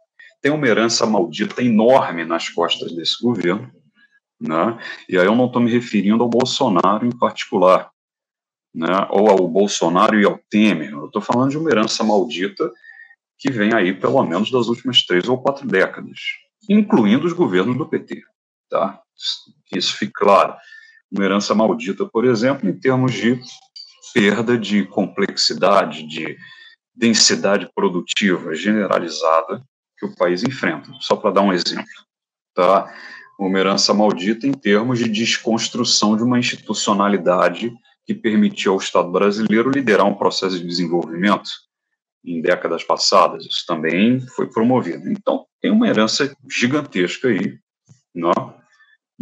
tem 0.42 0.52
uma 0.52 0.68
herança 0.68 1.06
maldita 1.06 1.64
enorme 1.64 2.24
nas 2.24 2.50
costas 2.50 2.92
desse 2.94 3.22
governo, 3.22 3.72
né, 4.40 4.78
e 5.10 5.18
aí 5.18 5.26
eu 5.26 5.36
não 5.36 5.48
estou 5.48 5.62
me 5.62 5.72
referindo 5.72 6.24
ao 6.24 6.30
Bolsonaro 6.30 7.06
em 7.06 7.18
particular, 7.18 7.90
né, 8.74 9.08
ou 9.10 9.30
ao 9.30 9.48
Bolsonaro 9.48 10.20
e 10.20 10.26
ao 10.26 10.40
Temer, 10.50 10.92
eu 10.92 11.08
estou 11.08 11.22
falando 11.22 11.50
de 11.50 11.58
uma 11.58 11.72
herança 11.72 12.04
maldita 12.04 12.72
que 13.38 13.52
vem 13.52 13.74
aí 13.74 13.92
pelo 13.92 14.24
menos 14.24 14.52
das 14.52 14.68
últimas 14.68 15.04
três 15.04 15.28
ou 15.28 15.42
quatro 15.42 15.68
décadas, 15.68 16.20
incluindo 16.70 17.26
os 17.26 17.34
governos 17.34 17.76
do 17.76 17.88
PT, 17.88 18.22
tá? 18.70 19.02
Que 19.66 19.78
isso 19.78 19.96
fique 19.98 20.14
claro. 20.14 20.56
Uma 21.12 21.26
herança 21.26 21.54
maldita, 21.54 22.06
por 22.06 22.26
exemplo, 22.26 22.70
em 22.70 22.80
termos 22.80 23.14
de 23.14 23.40
perda 24.14 24.58
de 24.58 24.86
complexidade, 24.86 26.08
de 26.08 26.38
densidade 26.96 27.70
produtiva 27.74 28.54
generalizada 28.54 29.64
que 29.98 30.06
o 30.06 30.16
país 30.16 30.44
enfrenta. 30.44 30.92
Só 31.00 31.16
para 31.16 31.32
dar 31.32 31.42
um 31.42 31.54
exemplo, 31.54 31.86
tá? 32.54 32.94
Uma 33.40 33.60
herança 33.60 33.94
maldita 33.94 34.46
em 34.46 34.52
termos 34.52 35.00
de 35.00 35.10
desconstrução 35.10 36.16
de 36.16 36.24
uma 36.24 36.40
institucionalidade 36.40 37.72
que 38.06 38.14
permitiu 38.14 38.74
ao 38.74 38.80
Estado 38.80 39.12
brasileiro 39.12 39.70
liderar 39.70 40.06
um 40.06 40.16
processo 40.16 40.60
de 40.60 40.68
desenvolvimento 40.68 41.50
em 42.24 42.42
décadas 42.42 42.84
passadas. 42.84 43.46
Isso 43.46 43.66
também 43.66 44.20
foi 44.36 44.48
promovido. 44.48 45.10
Então, 45.10 45.46
tem 45.60 45.72
uma 45.72 45.88
herança 45.88 46.36
gigantesca 46.50 47.30
aí, 47.30 47.58
não? 48.14 48.61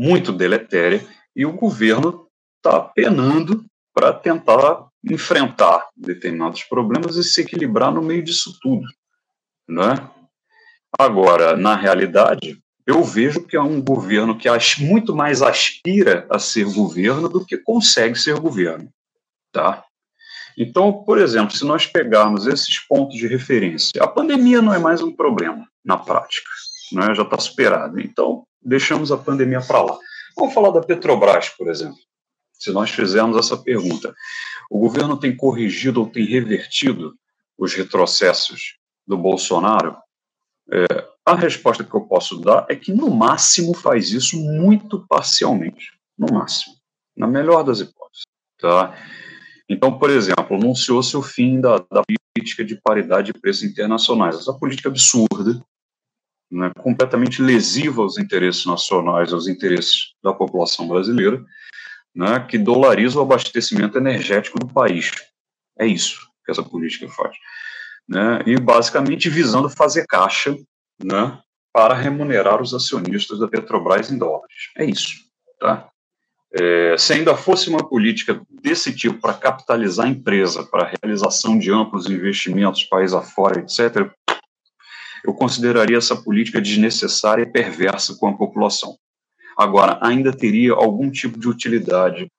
Muito 0.01 0.31
deletéria, 0.31 1.05
e 1.35 1.45
o 1.45 1.51
governo 1.51 2.25
está 2.55 2.79
penando 2.79 3.65
para 3.93 4.13
tentar 4.13 4.87
enfrentar 5.03 5.89
determinados 5.93 6.63
problemas 6.63 7.17
e 7.17 7.23
se 7.23 7.41
equilibrar 7.41 7.91
no 7.91 8.01
meio 8.01 8.23
disso 8.23 8.57
tudo, 8.61 8.85
né? 9.67 9.95
Agora, 10.97 11.57
na 11.57 11.75
realidade, 11.75 12.57
eu 12.87 13.03
vejo 13.03 13.45
que 13.45 13.57
é 13.57 13.61
um 13.61 13.81
governo 13.81 14.37
que 14.37 14.47
muito 14.79 15.13
mais 15.13 15.41
aspira 15.41 16.25
a 16.29 16.39
ser 16.39 16.63
governo 16.63 17.27
do 17.27 17.45
que 17.45 17.57
consegue 17.57 18.17
ser 18.17 18.39
governo, 18.39 18.89
tá? 19.51 19.83
Então, 20.57 21.03
por 21.03 21.17
exemplo, 21.17 21.53
se 21.53 21.65
nós 21.65 21.85
pegarmos 21.85 22.47
esses 22.47 22.79
pontos 22.79 23.17
de 23.17 23.27
referência, 23.27 24.01
a 24.01 24.07
pandemia 24.07 24.61
não 24.61 24.73
é 24.73 24.79
mais 24.79 25.01
um 25.01 25.11
problema 25.11 25.67
na 25.83 25.97
prática, 25.97 26.49
né? 26.91 27.13
já 27.13 27.23
está 27.23 27.37
superada. 27.37 28.01
Então, 28.01 28.43
deixamos 28.61 29.11
a 29.11 29.17
pandemia 29.17 29.61
para 29.61 29.81
lá. 29.81 29.97
Vamos 30.37 30.53
falar 30.53 30.71
da 30.71 30.81
Petrobras, 30.81 31.49
por 31.49 31.69
exemplo. 31.69 31.97
Se 32.53 32.71
nós 32.71 32.89
fizermos 32.89 33.37
essa 33.37 33.57
pergunta, 33.57 34.13
o 34.69 34.79
governo 34.79 35.17
tem 35.17 35.35
corrigido 35.35 36.01
ou 36.01 36.09
tem 36.09 36.25
revertido 36.25 37.13
os 37.57 37.73
retrocessos 37.73 38.77
do 39.07 39.17
Bolsonaro? 39.17 39.95
É, 40.71 40.85
a 41.25 41.35
resposta 41.35 41.83
que 41.83 41.93
eu 41.93 42.01
posso 42.01 42.39
dar 42.39 42.65
é 42.69 42.75
que, 42.75 42.93
no 42.93 43.09
máximo, 43.09 43.73
faz 43.73 44.11
isso 44.11 44.37
muito 44.37 45.05
parcialmente. 45.07 45.93
No 46.17 46.33
máximo. 46.33 46.75
Na 47.15 47.27
melhor 47.27 47.63
das 47.63 47.79
hipóteses. 47.79 48.23
Tá? 48.59 48.95
Então, 49.67 49.97
por 49.97 50.09
exemplo, 50.09 50.55
anunciou-se 50.55 51.15
o 51.15 51.21
fim 51.21 51.61
da, 51.61 51.77
da, 51.91 52.03
política 52.33 52.63
de 52.63 52.75
paridade 52.81 53.31
de 53.31 53.39
preços 53.39 53.63
internacionais. 53.63 54.35
Essa 54.35 54.53
política 54.53 54.89
absurda, 54.89 55.63
né, 56.51 56.71
completamente 56.79 57.41
lesiva 57.41 58.01
aos 58.01 58.17
interesses 58.17 58.65
nacionais, 58.65 59.31
aos 59.31 59.47
interesses 59.47 60.13
da 60.23 60.33
população 60.33 60.87
brasileira, 60.87 61.43
né, 62.15 62.39
que 62.39 62.57
dolariza 62.57 63.19
o 63.19 63.21
abastecimento 63.21 63.97
energético 63.97 64.59
do 64.59 64.67
país. 64.67 65.11
É 65.77 65.85
isso 65.85 66.19
que 66.45 66.51
essa 66.51 66.63
política 66.63 67.07
faz. 67.09 67.35
Né, 68.07 68.41
e 68.45 68.59
basicamente 68.59 69.29
visando 69.29 69.69
fazer 69.69 70.05
caixa 70.07 70.55
né, 71.03 71.39
para 71.71 71.93
remunerar 71.93 72.61
os 72.61 72.73
acionistas 72.73 73.39
da 73.39 73.47
Petrobras 73.47 74.11
em 74.11 74.17
dólares. 74.17 74.71
É 74.75 74.85
isso. 74.85 75.13
Tá? 75.59 75.89
É, 76.51 76.97
se 76.97 77.13
ainda 77.13 77.37
fosse 77.37 77.69
uma 77.69 77.87
política 77.87 78.41
desse 78.49 78.95
tipo 78.95 79.19
para 79.21 79.35
capitalizar 79.35 80.07
a 80.07 80.09
empresa, 80.09 80.63
para 80.63 80.91
realização 81.01 81.59
de 81.59 81.71
amplos 81.71 82.09
investimentos 82.09 82.83
país 82.83 83.13
afora, 83.13 83.59
etc., 83.59 84.11
eu 85.23 85.33
consideraria 85.33 85.97
essa 85.97 86.15
política 86.15 86.61
desnecessária 86.61 87.43
e 87.43 87.51
perversa 87.51 88.15
com 88.15 88.27
a 88.27 88.37
população. 88.37 88.97
Agora, 89.57 89.99
ainda 90.01 90.31
teria 90.31 90.73
algum 90.73 91.11
tipo 91.11 91.39
de 91.39 91.47
utilidade 91.47 92.31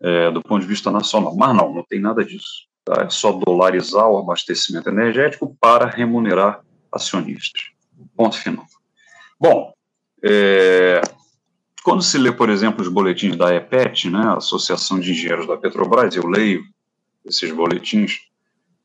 é, 0.00 0.30
do 0.30 0.42
ponto 0.42 0.60
de 0.60 0.66
vista 0.66 0.90
nacional, 0.90 1.36
mas 1.36 1.54
não, 1.56 1.72
não 1.72 1.84
tem 1.84 2.00
nada 2.00 2.24
disso. 2.24 2.66
Tá? 2.84 3.02
É 3.02 3.10
só 3.10 3.32
dolarizar 3.32 4.08
o 4.08 4.18
abastecimento 4.18 4.88
energético 4.88 5.56
para 5.60 5.86
remunerar 5.86 6.60
acionistas. 6.92 7.62
Ponto 8.16 8.36
final. 8.36 8.66
Bom, 9.40 9.72
é, 10.22 11.00
quando 11.82 12.02
se 12.02 12.18
lê, 12.18 12.32
por 12.32 12.50
exemplo, 12.50 12.82
os 12.82 12.88
boletins 12.88 13.36
da 13.36 13.54
EPET, 13.54 14.10
né, 14.10 14.34
Associação 14.36 14.98
de 14.98 15.12
Engenheiros 15.12 15.46
da 15.46 15.56
Petrobras, 15.56 16.16
eu 16.16 16.26
leio 16.26 16.64
esses 17.24 17.50
boletins 17.52 18.20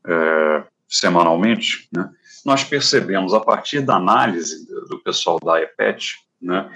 é, 0.05 0.63
semanalmente, 0.87 1.87
né, 1.91 2.09
nós 2.45 2.63
percebemos, 2.63 3.33
a 3.33 3.39
partir 3.39 3.81
da 3.81 3.95
análise 3.95 4.65
do, 4.87 4.99
pessoal 4.99 5.39
da 5.39 5.61
EPET, 5.61 6.15
né, 6.41 6.69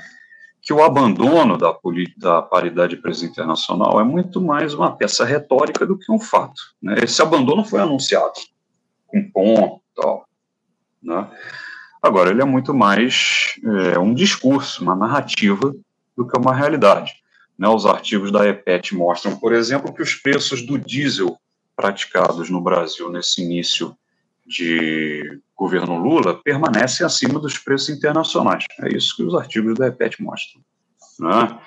que 0.62 0.72
o 0.72 0.82
abandono 0.82 1.58
da, 1.58 1.75
da 2.17 2.41
paridade 2.41 2.96
de 2.96 3.01
preço 3.01 3.25
internacional 3.25 4.00
é 4.00 4.03
muito 4.03 4.39
mais 4.41 4.74
uma 4.74 4.96
peça 4.96 5.25
retórica 5.25 5.86
do 5.86 5.98
que 5.98 6.12
um 6.12 6.20
fato. 6.20 6.62
Né? 6.82 6.96
Esse 7.03 7.22
abandono 7.22 7.65
foi 7.65 7.82
anunciado 7.82 8.34
com 9.08 9.29
ponto 9.29 9.82
tal. 9.96 10.25
Né? 11.01 11.27
Agora, 12.01 12.29
ele 12.29 12.41
é 12.41 12.46
muito 12.46 12.74
mais 12.74 13.55
é, 13.63 14.00
um 14.00 14.13
discurso, 14.13 14.82
uma 14.82 14.96
narrativa 14.96 15.74
do 16.15 16.25
que 16.25 16.38
uma 16.38 16.55
realidade. 16.55 17.13
Né, 17.58 17.67
os 17.67 17.86
artigos 17.86 18.32
da 18.32 18.48
EPET 18.48 18.96
mostram, 18.96 19.38
por 19.38 19.53
exemplo, 19.53 19.93
que 19.93 20.01
os 20.01 20.15
preços 20.15 20.65
do 20.65 20.77
diesel 20.77 21.38
praticados 21.75 22.50
no 22.50 22.62
Brasil 22.62 23.12
nesse 23.12 23.41
início 23.41 23.96
de 24.46 25.40
governo 25.56 25.98
Lula 25.98 26.42
permanecem 26.44 27.06
acima 27.06 27.40
dos 27.40 27.58
preços 27.58 27.90
internacionais. 27.90 28.66
É 28.82 28.96
isso 28.96 29.16
que 29.16 29.24
os 29.24 29.34
artigos 29.36 29.76
da 29.76 29.88
EPET 29.88 30.22
mostram. 30.22 30.62
Né? 31.20 31.60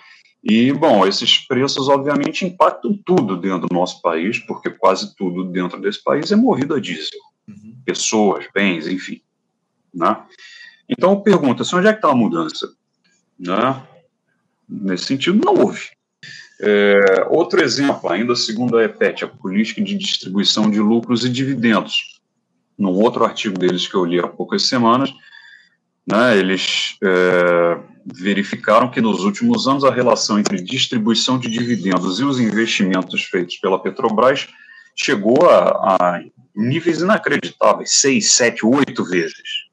E, 0.44 0.72
bom, 0.72 1.06
esses 1.06 1.38
preços, 1.38 1.88
obviamente, 1.88 2.44
impactam 2.44 2.98
tudo 3.04 3.36
dentro 3.36 3.68
do 3.68 3.74
nosso 3.74 4.00
país, 4.00 4.38
porque 4.38 4.70
quase 4.70 5.16
tudo 5.16 5.44
dentro 5.44 5.80
desse 5.80 6.02
país 6.02 6.30
é 6.30 6.36
movido 6.36 6.74
a 6.74 6.80
diesel. 6.80 7.18
Uhum. 7.48 7.76
Pessoas, 7.84 8.46
bens, 8.54 8.86
enfim. 8.86 9.20
Né? 9.92 10.16
Então, 10.88 11.12
eu 11.12 11.20
pergunto, 11.20 11.62
assim, 11.62 11.76
onde 11.76 11.88
é 11.88 11.92
que 11.92 11.98
está 11.98 12.10
a 12.10 12.14
mudança? 12.14 12.68
Né? 13.38 13.82
Nesse 14.68 15.04
sentido, 15.04 15.40
não 15.44 15.54
houve. 15.54 15.96
É, 16.60 17.26
outro 17.28 17.62
exemplo, 17.62 18.10
ainda 18.10 18.34
segundo 18.34 18.78
a 18.78 18.84
EPET, 18.84 19.24
a 19.24 19.28
política 19.28 19.82
de 19.82 19.96
distribuição 19.96 20.70
de 20.70 20.80
lucros 20.80 21.24
e 21.24 21.28
dividendos. 21.28 22.15
Num 22.78 22.90
outro 22.90 23.24
artigo 23.24 23.58
deles 23.58 23.86
que 23.86 23.94
eu 23.94 24.04
li 24.04 24.18
há 24.20 24.28
poucas 24.28 24.68
semanas, 24.68 25.12
né, 26.06 26.36
eles 26.36 26.96
é, 27.02 27.78
verificaram 28.04 28.90
que 28.90 29.00
nos 29.00 29.24
últimos 29.24 29.66
anos 29.66 29.84
a 29.84 29.90
relação 29.90 30.38
entre 30.38 30.62
distribuição 30.62 31.38
de 31.38 31.48
dividendos 31.48 32.20
e 32.20 32.24
os 32.24 32.38
investimentos 32.38 33.22
feitos 33.24 33.56
pela 33.56 33.82
Petrobras 33.82 34.46
chegou 34.94 35.48
a, 35.50 35.96
a 35.98 36.20
níveis 36.54 37.00
inacreditáveis, 37.00 37.92
seis, 37.92 38.32
sete, 38.32 38.64
oito 38.64 39.04
vezes. 39.04 39.66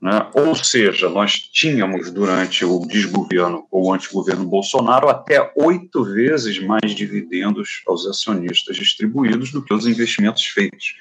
Né? 0.00 0.26
Ou 0.32 0.54
seja, 0.54 1.10
nós 1.10 1.32
tínhamos 1.32 2.10
durante 2.10 2.64
o 2.64 2.86
desgoverno 2.86 3.66
ou 3.70 3.92
antigoverno 3.92 4.46
Bolsonaro 4.46 5.10
até 5.10 5.52
oito 5.56 6.02
vezes 6.04 6.58
mais 6.58 6.94
dividendos 6.94 7.82
aos 7.86 8.06
acionistas 8.06 8.76
distribuídos 8.76 9.52
do 9.52 9.62
que 9.62 9.74
os 9.74 9.86
investimentos 9.86 10.46
feitos. 10.46 10.94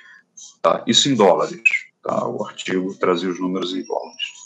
Tá? 0.62 0.84
Isso 0.88 1.10
em 1.10 1.15
dólares. 1.15 1.62
Tá? 2.01 2.27
O 2.27 2.43
artigo 2.46 2.93
trazia 2.96 3.29
os 3.29 3.39
números 3.39 3.74
em 3.74 3.84
dólares. 3.84 4.39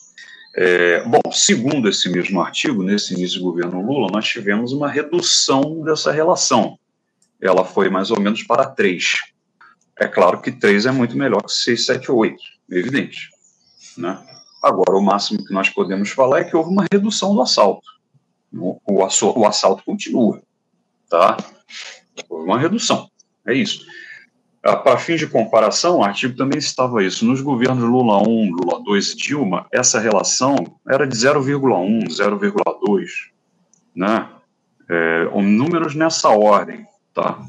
É, 0.55 1.03
bom, 1.03 1.31
segundo 1.31 1.89
esse 1.89 2.09
mesmo 2.09 2.39
artigo, 2.39 2.83
nesse 2.83 3.13
início 3.15 3.39
do 3.39 3.45
governo 3.45 3.81
Lula, 3.81 4.09
nós 4.11 4.27
tivemos 4.27 4.71
uma 4.71 4.87
redução 4.87 5.81
dessa 5.81 6.11
relação. 6.11 6.77
Ela 7.41 7.65
foi 7.65 7.89
mais 7.89 8.11
ou 8.11 8.19
menos 8.19 8.43
para 8.43 8.69
três. 8.69 9.13
É 9.99 10.07
claro 10.07 10.41
que 10.41 10.51
três 10.51 10.85
é 10.85 10.91
muito 10.91 11.17
melhor 11.17 11.41
que 11.43 11.51
seis, 11.51 11.85
sete 11.85 12.11
ou 12.11 12.19
oito, 12.19 12.41
evidente. 12.69 13.29
Né? 13.97 14.17
Agora, 14.61 14.97
o 14.97 15.01
máximo 15.01 15.43
que 15.43 15.53
nós 15.53 15.69
podemos 15.69 16.09
falar 16.09 16.39
é 16.39 16.43
que 16.43 16.55
houve 16.55 16.69
uma 16.69 16.85
redução 16.91 17.33
do 17.33 17.41
assalto. 17.41 17.87
O, 18.53 18.79
o 18.85 19.45
assalto 19.47 19.83
continua, 19.83 20.41
tá? 21.09 21.35
Houve 22.29 22.45
uma 22.45 22.59
redução, 22.59 23.09
é 23.47 23.53
isso. 23.55 23.83
Para 24.63 24.97
fins 24.97 25.19
de 25.19 25.27
comparação, 25.27 25.97
o 25.97 26.03
artigo 26.05 26.37
também 26.37 26.57
estava 26.57 27.03
isso. 27.03 27.25
Nos 27.25 27.41
governos 27.41 27.83
Lula 27.83 28.25
1, 28.25 28.49
Lula 28.49 28.81
2 28.81 29.11
e 29.11 29.17
Dilma, 29.17 29.67
essa 29.69 29.99
relação 29.99 30.55
era 30.87 31.05
de 31.05 31.13
0,1, 31.17 32.07
0,2, 32.07 33.05
né? 33.93 34.29
É, 34.89 35.25
números 35.41 35.95
nessa 35.95 36.29
ordem, 36.29 36.85
tá? 37.13 37.41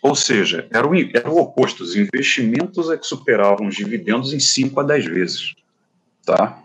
Ou 0.00 0.14
seja, 0.14 0.68
era 0.70 0.86
o, 0.86 0.94
era 0.94 1.28
o 1.28 1.40
oposto. 1.40 1.82
Os 1.82 1.96
investimentos 1.96 2.88
é 2.88 2.96
que 2.96 3.06
superavam 3.06 3.66
os 3.66 3.74
dividendos 3.74 4.32
em 4.32 4.38
5 4.38 4.78
a 4.78 4.84
10 4.84 5.06
vezes. 5.06 5.54
Tá? 6.24 6.62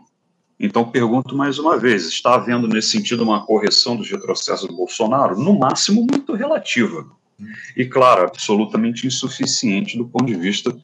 Então, 0.60 0.91
pergunto 0.91 1.36
mais 1.36 1.58
uma 1.58 1.77
vez: 1.77 2.05
está 2.05 2.36
havendo 2.36 2.67
nesse 2.67 2.89
sentido 2.89 3.24
uma 3.24 3.43
correção 3.43 3.96
dos 3.96 4.12
retrocessos 4.12 4.67
do 4.67 4.75
Bolsonaro? 4.75 5.39
No 5.39 5.58
máximo, 5.58 6.05
muito 6.08 6.36
relativa. 6.36 7.08
E, 7.75 7.86
claro, 7.86 8.24
absolutamente 8.24 9.08
insuficiente 9.08 9.98
do 9.98 10.08
ponto 10.08 10.25
de 10.25 10.36
vista 10.36 10.75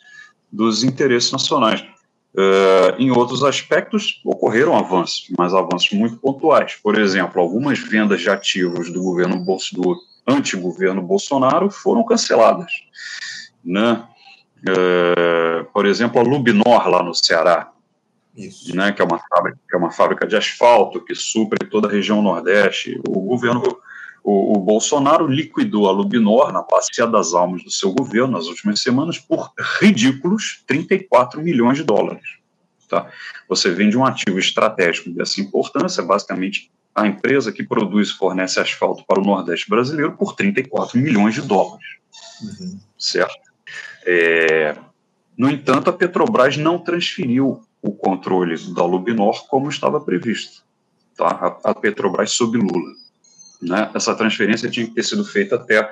dos 0.52 0.84
interesses 0.84 1.32
nacionais. 1.32 1.82
Uh, 2.34 3.00
em 3.00 3.12
outros 3.12 3.44
aspectos, 3.44 4.22
ocorreram 4.26 4.76
avanços, 4.76 5.28
mas 5.38 5.54
avanços 5.54 5.92
muito 5.92 6.18
pontuais. 6.18 6.76
Por 6.84 7.00
exemplo, 7.00 7.42
algumas 7.42 7.80
vendas 7.80 8.20
de 8.20 8.30
ativos 8.30 8.92
do 8.92 9.02
governo 9.02 9.42
do 9.74 9.96
antigoverno 10.28 11.02
Bolsonaro 11.02 11.70
foram 11.70 12.04
canceladas. 12.04 12.72
Né? 13.64 14.04
Uh, 14.68 15.64
por 15.72 15.86
exemplo, 15.86 16.20
a 16.20 16.24
Lubinor, 16.24 16.90
lá 16.90 17.02
no 17.02 17.14
Ceará. 17.14 17.72
Né, 18.74 18.92
que, 18.92 19.02
é 19.02 19.06
uma 19.06 19.18
fábrica, 19.18 19.58
que 19.70 19.74
é 19.74 19.80
uma 19.80 19.92
fábrica 19.92 20.28
de 20.28 20.36
asfalto 20.36 21.00
que 21.00 21.16
supre 21.16 21.70
toda 21.70 21.88
a 21.88 21.92
região 21.92 22.22
Nordeste. 22.22 23.00
O 23.08 23.22
governo, 23.22 23.62
o, 24.26 24.58
o 24.58 24.60
Bolsonaro 24.60 25.28
liquidou 25.28 25.88
a 25.88 25.92
Lubinor 25.92 26.52
na 26.52 26.64
Bacia 26.64 27.06
das 27.06 27.36
Almas 27.36 27.64
do 27.64 27.70
seu 27.70 27.92
governo 27.92 28.32
nas 28.32 28.48
últimas 28.48 28.82
semanas 28.82 29.20
por 29.20 29.54
ridículos 29.80 30.64
34 30.66 31.40
milhões 31.44 31.78
de 31.78 31.84
dólares. 31.84 32.26
Tá? 32.90 33.08
Você 33.48 33.70
vende 33.70 33.96
um 33.96 34.04
ativo 34.04 34.40
estratégico 34.40 35.12
dessa 35.12 35.40
importância, 35.40 36.02
basicamente 36.02 36.72
a 36.96 37.06
empresa 37.06 37.52
que 37.52 37.64
produz 37.64 38.10
e 38.10 38.18
fornece 38.18 38.60
asfalto 38.60 39.06
para 39.06 39.22
o 39.22 39.24
Nordeste 39.24 39.70
brasileiro 39.70 40.18
por 40.18 40.34
34 40.34 40.98
milhões 40.98 41.36
de 41.36 41.42
dólares. 41.42 41.86
Uhum. 42.42 42.80
Certo? 42.98 43.52
É, 44.08 44.76
no 45.38 45.52
entanto, 45.52 45.90
a 45.90 45.94
Petrobras 45.94 46.58
não 46.58 46.80
transferiu 46.80 47.62
o 47.80 47.92
controle 47.92 48.58
da 48.74 48.84
Lubinor 48.84 49.46
como 49.48 49.70
estava 49.70 50.02
previsto, 50.02 50.64
tá? 51.16 51.60
a, 51.64 51.70
a 51.70 51.76
Petrobras 51.76 52.32
sob 52.32 52.58
Lula. 52.58 53.05
Né? 53.62 53.90
Essa 53.94 54.16
transferência 54.16 54.70
tinha 54.70 54.86
que 54.86 54.94
ter 54.94 55.04
sido 55.04 55.24
feita 55.26 55.56
até 55.56 55.90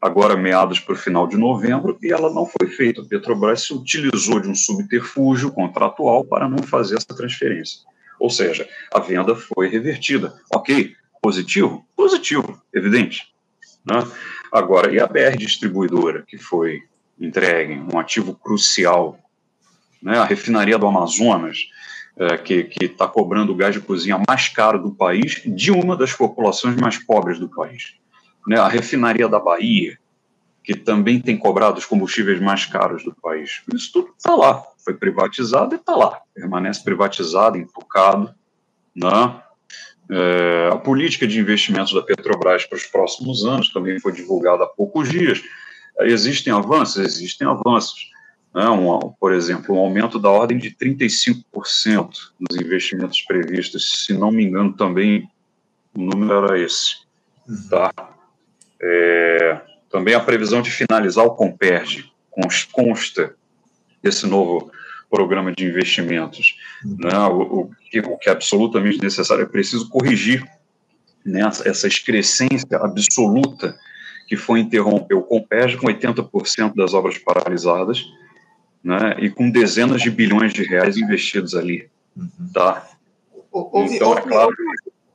agora 0.00 0.36
meados 0.36 0.78
para 0.78 0.94
o 0.94 0.98
final 0.98 1.26
de 1.26 1.36
novembro 1.36 1.98
e 2.02 2.12
ela 2.12 2.32
não 2.32 2.46
foi 2.46 2.68
feita. 2.68 3.00
A 3.00 3.04
Petrobras 3.04 3.62
se 3.62 3.72
utilizou 3.72 4.40
de 4.40 4.48
um 4.48 4.54
subterfúgio 4.54 5.50
contratual 5.50 6.24
para 6.24 6.48
não 6.48 6.58
fazer 6.58 6.96
essa 6.96 7.16
transferência. 7.16 7.80
Ou 8.18 8.30
seja, 8.30 8.68
a 8.92 9.00
venda 9.00 9.34
foi 9.34 9.68
revertida. 9.68 10.34
Ok, 10.52 10.94
positivo? 11.20 11.84
Positivo, 11.94 12.60
evidente. 12.72 13.32
Né? 13.84 14.06
Agora, 14.52 14.92
e 14.92 15.00
a 15.00 15.06
BR 15.06 15.36
Distribuidora, 15.36 16.24
que 16.26 16.38
foi 16.38 16.82
entregue, 17.18 17.82
um 17.92 17.98
ativo 17.98 18.34
crucial, 18.34 19.18
né? 20.02 20.18
a 20.18 20.24
refinaria 20.24 20.78
do 20.78 20.86
Amazonas, 20.86 21.68
é, 22.18 22.38
que 22.38 22.68
está 22.80 23.06
cobrando 23.06 23.52
o 23.52 23.56
gás 23.56 23.74
de 23.74 23.80
cozinha 23.80 24.20
mais 24.26 24.48
caro 24.48 24.82
do 24.82 24.90
país, 24.90 25.42
de 25.44 25.70
uma 25.70 25.96
das 25.96 26.12
populações 26.12 26.76
mais 26.76 26.98
pobres 26.98 27.38
do 27.38 27.48
país. 27.48 27.94
Né? 28.46 28.58
A 28.58 28.68
refinaria 28.68 29.28
da 29.28 29.38
Bahia, 29.38 29.98
que 30.64 30.74
também 30.74 31.20
tem 31.20 31.36
cobrado 31.36 31.78
os 31.78 31.84
combustíveis 31.84 32.40
mais 32.40 32.64
caros 32.64 33.04
do 33.04 33.14
país. 33.14 33.62
Isso 33.74 33.92
tudo 33.92 34.14
está 34.16 34.34
lá, 34.34 34.64
foi 34.84 34.94
privatizado 34.94 35.74
e 35.74 35.78
está 35.78 35.94
lá, 35.94 36.20
permanece 36.34 36.82
privatizado, 36.82 37.58
intocado. 37.58 38.34
Né? 38.94 39.42
É, 40.10 40.70
a 40.72 40.76
política 40.76 41.26
de 41.26 41.38
investimentos 41.38 41.92
da 41.92 42.02
Petrobras 42.02 42.64
para 42.64 42.76
os 42.76 42.86
próximos 42.86 43.44
anos 43.44 43.72
também 43.72 44.00
foi 44.00 44.12
divulgada 44.12 44.64
há 44.64 44.66
poucos 44.66 45.08
dias. 45.08 45.42
Existem 46.00 46.52
avanços? 46.52 46.96
Existem 46.96 47.46
avanços. 47.46 48.10
Né? 48.56 48.66
Um, 48.70 49.12
por 49.20 49.34
exemplo, 49.34 49.76
um 49.76 49.78
aumento 49.78 50.18
da 50.18 50.30
ordem 50.30 50.56
de 50.56 50.70
35% 50.70 51.42
nos 52.40 52.58
investimentos 52.58 53.20
previstos, 53.20 54.06
se 54.06 54.14
não 54.14 54.30
me 54.30 54.44
engano, 54.44 54.72
também 54.72 55.28
o 55.94 56.00
número 56.00 56.46
era 56.46 56.58
esse. 56.58 57.02
Uhum. 57.46 57.68
Tá? 57.68 57.92
É, 58.80 59.60
também 59.90 60.14
a 60.14 60.20
previsão 60.20 60.62
de 60.62 60.70
finalizar 60.70 61.26
o 61.26 61.34
Comperge 61.34 62.10
consta 62.72 63.34
desse 64.02 64.26
novo 64.26 64.70
programa 65.10 65.52
de 65.52 65.66
investimentos. 65.66 66.56
Uhum. 66.82 66.96
Né? 66.98 67.18
O, 67.18 67.40
o, 67.42 67.70
que, 67.90 68.00
o, 68.00 68.16
que, 68.16 68.30
é 68.30 68.32
absolutamente 68.32 69.02
necessário 69.02 69.42
é 69.42 69.46
preciso 69.46 69.90
corrigir 69.90 70.42
né, 71.22 71.42
essa 71.66 71.86
excrescência 71.86 72.78
absoluta 72.78 73.76
que 74.26 74.34
foi 74.34 74.60
interromper 74.60 75.14
o 75.14 75.22
Comperge 75.22 75.76
com 75.76 75.88
80% 75.88 76.74
das 76.74 76.94
obras 76.94 77.18
paralisadas 77.18 78.02
né, 78.86 79.16
e 79.18 79.28
com 79.28 79.50
dezenas 79.50 80.00
de 80.00 80.12
bilhões 80.12 80.52
de 80.52 80.62
reais 80.62 80.96
investidos 80.96 81.56
ali. 81.56 81.88
Uhum. 82.16 82.28
Tá? 82.54 82.86
Houve, 83.50 83.96
então, 83.96 84.16
é 84.16 84.20
claro... 84.20 84.54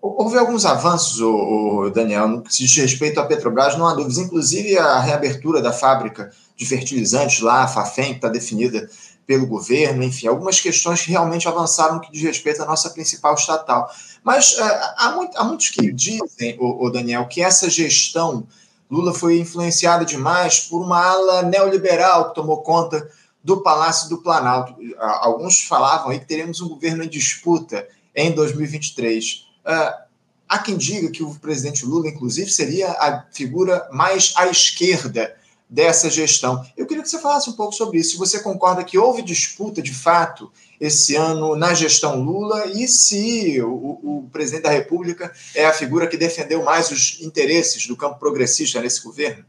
Houve 0.01 0.38
alguns 0.38 0.66
avanços, 0.66 1.22
o, 1.22 1.90
Daniel, 1.92 2.28
no 2.28 2.42
que 2.42 2.50
diz 2.50 2.75
respeito 2.75 3.20
à 3.20 3.25
Petrobras, 3.25 3.78
não 3.78 3.88
há 3.88 3.94
dúvidas. 3.94 4.18
Inclusive 4.18 4.78
a 4.78 5.00
reabertura 5.00 5.62
da 5.62 5.72
fábrica 5.72 6.32
de 6.58 6.66
fertilizantes 6.66 7.40
lá, 7.40 7.63
a 7.63 7.68
FAFEM, 7.68 8.10
que 8.10 8.16
está 8.16 8.28
definida 8.28 8.90
pelo 9.25 9.48
governo, 9.48 10.04
enfim, 10.04 10.28
algumas 10.28 10.60
questões 10.60 11.04
que 11.04 11.12
realmente 11.12 11.48
avançaram 11.48 11.96
no 11.96 12.01
que 12.01 12.12
diz 12.12 12.24
respeito 12.24 12.62
à 12.63 12.66
nossa 12.66 12.90
principal 12.90 13.36
estatal. 13.36 13.90
Mas 14.24 14.58
uh, 14.58 14.63
há, 14.98 15.13
muito, 15.16 15.38
há, 15.38 15.44
muitos 15.44 15.70
que 15.70 15.92
dizem, 15.94 16.58
o, 16.60 16.88
o, 16.88 16.90
Daniel, 16.90 17.28
que 17.28 17.42
essa 17.42 17.70
gestão 17.70 18.46
Lula 18.90 19.13
foi 19.13 19.40
influenciada 19.40 20.04
demais 20.04 20.60
por 20.62 20.82
uma 20.82 21.00
ala 21.01 21.44
neoliberal 21.44 22.30
que 22.30 22.36
tomou 22.36 22.62
conta 22.62 23.08
do 23.43 23.62
Palácio 23.62 24.10
do 24.10 24.19
Planalto. 24.19 24.75
Alguns 24.98 25.62
falavam 25.62 26.10
aí 26.10 26.19
que 26.19 26.27
teremos 26.27 26.62
um 26.62 26.69
governo 26.69 27.03
em 27.03 27.10
disputa 27.10 27.88
em 28.15 28.31
2023. 28.31 29.48
Uh, 29.65 30.03
há 30.48 30.60
quem 30.60 30.77
diga 30.77 31.10
que 31.10 31.24
o 31.24 31.33
presidente 31.36 31.86
Lula, 31.86 32.07
inclusive, 32.07 32.51
seria 32.51 32.91
a 32.91 33.25
figura 33.31 33.88
mais 33.91 34.33
à 34.36 34.48
esquerda 34.48 35.36
dessa 35.71 36.10
gestão. 36.10 36.65
Eu 36.75 36.86
queria 36.86 37.01
que 37.01 37.10
você 37.10 37.17
falasse 37.17 37.50
um 37.50 37.53
pouco 37.53 37.74
sobre 37.74 37.98
isso. 37.98 38.12
Se 38.12 38.17
você 38.17 38.41
concorda 38.41 38.83
que 38.83 38.98
houve 38.98 39.21
disputa 39.21 39.81
de 39.81 39.93
fato 39.93 40.51
esse 40.77 41.15
ano 41.15 41.55
na 41.55 41.74
gestão 41.74 42.21
Lula 42.21 42.67
e 42.67 42.88
se 42.89 43.62
o, 43.62 43.69
o, 43.71 44.29
presidente 44.33 44.63
da 44.63 44.69
República 44.69 45.31
é 45.55 45.65
a 45.65 45.71
figura 45.71 46.07
que 46.07 46.17
defendeu 46.17 46.62
mais 46.63 46.91
os 46.91 47.21
interesses 47.21 47.88
do 47.88 47.95
campo 47.95 48.19
progressista 48.19 48.81
nesse 48.81 49.01
governo? 49.01 49.46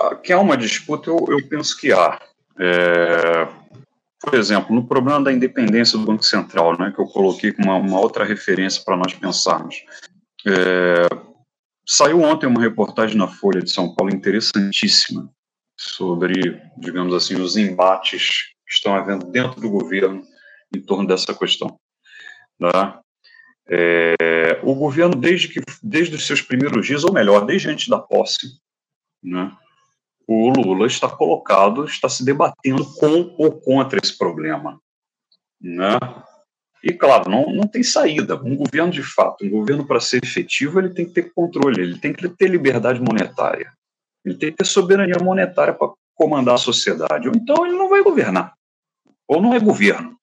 Ah, 0.00 0.14
que 0.14 0.32
há 0.32 0.38
uma 0.38 0.56
disputa, 0.56 1.10
eu, 1.10 1.24
eu 1.28 1.46
penso 1.48 1.76
que 1.76 1.92
há. 1.92 2.20
É, 2.58 3.48
por 4.20 4.34
exemplo, 4.34 4.74
no 4.74 4.86
problema 4.86 5.22
da 5.22 5.32
independência 5.32 5.98
do 5.98 6.04
Banco 6.04 6.24
Central, 6.24 6.78
né, 6.78 6.92
que 6.94 7.00
eu 7.00 7.06
coloquei 7.06 7.52
como 7.52 7.70
uma, 7.70 7.76
uma 7.76 8.00
outra 8.00 8.24
referência 8.24 8.82
para 8.84 8.96
nós 8.96 9.14
pensarmos. 9.14 9.76
É, 10.46 11.30
Saiu 11.92 12.22
ontem 12.22 12.46
uma 12.46 12.60
reportagem 12.60 13.16
na 13.16 13.26
Folha 13.26 13.60
de 13.60 13.68
São 13.68 13.92
Paulo 13.92 14.14
interessantíssima 14.14 15.28
sobre, 15.76 16.62
digamos 16.78 17.12
assim, 17.12 17.34
os 17.34 17.56
embates 17.56 18.52
que 18.64 18.74
estão 18.74 18.94
havendo 18.94 19.26
dentro 19.26 19.60
do 19.60 19.68
governo 19.68 20.22
em 20.72 20.80
torno 20.80 21.04
dessa 21.04 21.34
questão. 21.34 21.76
Né? 22.60 23.00
É, 23.68 24.60
o 24.62 24.72
governo, 24.72 25.16
desde, 25.16 25.48
que, 25.48 25.60
desde 25.82 26.14
os 26.14 26.24
seus 26.24 26.40
primeiros 26.40 26.86
dias, 26.86 27.02
ou 27.02 27.12
melhor, 27.12 27.44
desde 27.44 27.68
antes 27.68 27.88
da 27.88 27.98
posse, 27.98 28.46
né, 29.20 29.50
o 30.32 30.48
Lula 30.48 30.86
está 30.86 31.08
colocado, 31.08 31.84
está 31.84 32.08
se 32.08 32.24
debatendo 32.24 32.84
com 32.94 33.34
ou 33.36 33.50
contra 33.60 33.98
esse 34.00 34.16
problema. 34.16 34.80
Né? 35.60 35.98
E, 36.84 36.92
claro, 36.92 37.28
não, 37.28 37.52
não 37.52 37.66
tem 37.66 37.82
saída. 37.82 38.36
Um 38.36 38.54
governo, 38.54 38.92
de 38.92 39.02
fato, 39.02 39.44
um 39.44 39.50
governo 39.50 39.84
para 39.84 39.98
ser 39.98 40.22
efetivo, 40.22 40.78
ele 40.78 40.90
tem 40.90 41.04
que 41.04 41.12
ter 41.12 41.32
controle, 41.34 41.82
ele 41.82 41.98
tem 41.98 42.12
que 42.12 42.28
ter 42.28 42.48
liberdade 42.48 43.00
monetária, 43.00 43.72
ele 44.24 44.36
tem 44.36 44.52
que 44.52 44.58
ter 44.58 44.66
soberania 44.66 45.18
monetária 45.20 45.74
para 45.74 45.92
comandar 46.14 46.54
a 46.54 46.58
sociedade. 46.58 47.28
Ou 47.28 47.34
então 47.34 47.66
ele 47.66 47.76
não 47.76 47.88
vai 47.88 48.00
governar, 48.00 48.54
ou 49.26 49.42
não 49.42 49.52
é 49.52 49.58
governo. 49.58 50.16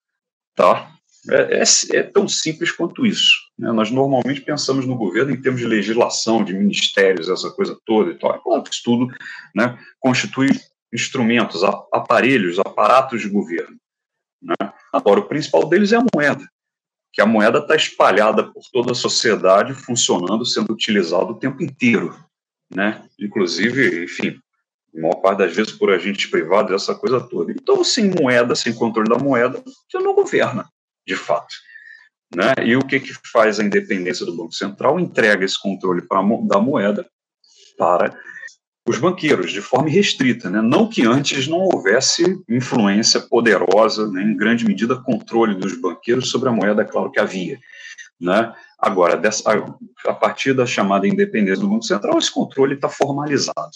Tá? 0.56 0.89
É, 1.30 1.62
é, 1.62 1.98
é 1.98 2.04
tão 2.04 2.30
simples 2.30 2.72
quanto 2.72 3.06
isso. 3.06 3.46
Né? 3.58 3.72
Nós 3.72 3.89
normalmente 3.91 4.41
pensamos 4.41 4.86
no 4.86 4.96
governo 4.96 5.32
em 5.32 5.41
termos 5.41 5.60
de 5.60 5.67
legislação, 5.67 6.43
de 6.43 6.54
ministérios, 6.54 7.30
essa 7.30 7.50
coisa 7.52 7.78
toda 7.86 8.12
e 8.12 8.20
tal. 8.20 8.36
É 8.36 8.39
claro 8.39 8.63
que 8.63 8.74
isso 8.74 8.84
tudo 8.84 9.08
né, 9.56 9.78
constitui 10.00 10.50
instrumentos, 10.93 11.63
aparelhos, 11.63 12.60
aparatos 12.60 13.22
de 13.22 13.30
governo. 13.30 13.78
Né? 14.41 14.56
Agora, 14.93 15.20
o 15.20 15.28
principal 15.28 15.67
deles 15.67 15.91
é 15.91 15.98
a 15.98 16.06
moeda, 16.13 16.48
que 17.12 17.22
a 17.22 17.26
moeda 17.26 17.60
está 17.60 17.76
espalhada 17.76 18.43
por 18.43 18.63
toda 18.72 18.91
a 18.91 18.96
sociedade, 18.96 19.74
funcionando, 19.74 20.46
sendo 20.46 20.72
utilizada 20.72 21.26
o 21.26 21.39
tempo 21.39 21.63
inteiro, 21.63 22.17
né? 22.74 23.04
Inclusive, 23.20 24.06
enfim, 24.06 24.39
a 24.96 25.02
maior 25.02 25.15
parte 25.15 25.39
das 25.39 25.56
vezes 25.56 25.74
por 25.74 25.91
agentes 25.91 26.28
privados, 26.28 26.72
essa 26.72 26.96
coisa 26.96 27.20
toda. 27.20 27.52
Então, 27.52 27.84
sem 27.84 28.10
moeda, 28.10 28.56
sem 28.56 28.74
controle 28.74 29.10
da 29.10 29.17
moeda, 29.17 29.62
você 29.65 30.00
não 30.00 30.13
governa, 30.13 30.70
de 31.06 31.15
fato. 31.15 31.56
Né? 32.35 32.53
E 32.65 32.75
o 32.75 32.81
que, 32.81 32.99
que 32.99 33.13
faz 33.31 33.59
a 33.59 33.63
independência 33.63 34.25
do 34.25 34.35
Banco 34.35 34.53
Central? 34.53 34.99
Entrega 34.99 35.45
esse 35.45 35.59
controle 35.59 36.01
pra, 36.01 36.21
da 36.43 36.59
moeda 36.59 37.07
para 37.77 38.17
os 38.87 38.97
banqueiros 38.97 39.51
de 39.51 39.61
forma 39.61 39.89
restrita, 39.89 40.49
né? 40.49 40.61
não 40.61 40.87
que 40.87 41.05
antes 41.05 41.47
não 41.47 41.59
houvesse 41.59 42.23
influência 42.49 43.19
poderosa, 43.19 44.09
né? 44.09 44.23
em 44.23 44.35
grande 44.35 44.65
medida 44.65 44.95
controle 44.95 45.55
dos 45.55 45.79
banqueiros 45.79 46.29
sobre 46.29 46.47
a 46.47 46.53
moeda, 46.53 46.85
claro 46.85 47.11
que 47.11 47.19
havia. 47.19 47.59
Né? 48.19 48.53
Agora, 48.79 49.17
dessa, 49.17 49.51
a, 49.51 50.09
a, 50.09 50.13
partir 50.13 50.53
da 50.53 50.65
chamada 50.65 51.07
independência 51.07 51.61
do 51.61 51.69
Banco 51.69 51.83
Central, 51.83 52.17
esse 52.17 52.31
controle 52.31 52.75
está 52.75 52.87
formalizado, 52.87 53.71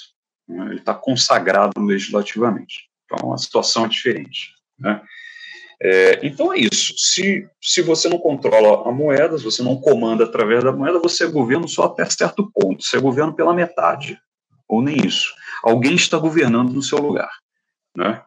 né? 0.48 0.68
ele 0.68 0.80
está 0.80 0.94
consagrado 0.94 1.82
legislativamente. 1.84 2.90
Então, 3.06 3.34
a 3.34 3.38
situação 3.38 3.86
é 3.86 3.90
diferente. 3.90 4.54
Né? 4.80 5.02
É, 5.84 6.20
então 6.26 6.54
é 6.54 6.60
isso. 6.60 6.94
Se, 6.96 7.50
se 7.60 7.82
você 7.82 8.08
não 8.08 8.20
controla 8.20 8.88
a 8.88 8.92
moeda, 8.92 9.36
se 9.36 9.44
você 9.44 9.64
não 9.64 9.76
comanda 9.82 10.26
através 10.26 10.64
da 10.64 10.72
moeda, 10.72 11.00
você 11.00 11.24
é 11.24 11.28
governo 11.28 11.68
só 11.68 11.86
até 11.86 12.06
certo 12.06 12.52
ponto. 12.54 12.84
Você 12.84 12.98
é 12.98 13.02
governo 13.02 13.34
pela 13.34 13.54
metade 13.54 14.20
ou 14.68 14.82
nem 14.82 14.96
isso. 15.06 15.34
Alguém 15.64 15.96
está 15.96 16.20
governando 16.20 16.72
no 16.72 16.84
seu 16.84 17.00
lugar. 17.00 17.32
Né? 17.98 18.24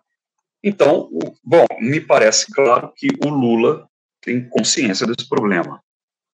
Então, 0.63 1.09
bom, 1.45 1.65
me 1.79 2.01
parece 2.01 2.53
claro 2.53 2.93
que 2.97 3.09
o 3.25 3.29
Lula 3.29 3.89
tem 4.21 4.49
consciência 4.49 5.07
desse 5.07 5.29
problema, 5.29 5.81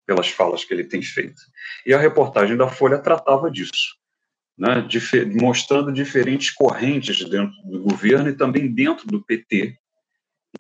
pelas 0.07 0.29
falas 0.29 0.65
que 0.65 0.73
ele 0.73 0.85
tem 0.85 1.03
feito. 1.03 1.41
E 1.85 1.93
a 1.93 1.99
reportagem 1.99 2.57
da 2.57 2.69
Folha 2.69 2.99
tratava 2.99 3.51
disso, 3.51 3.97
né, 4.57 4.83
Dif 4.83 5.25
mostrando 5.41 5.93
diferentes 5.93 6.51
correntes 6.51 7.25
dentro 7.29 7.55
do 7.65 7.83
governo 7.83 8.29
e 8.29 8.37
também 8.37 8.73
dentro 8.73 9.07
do 9.07 9.25
PT 9.25 9.79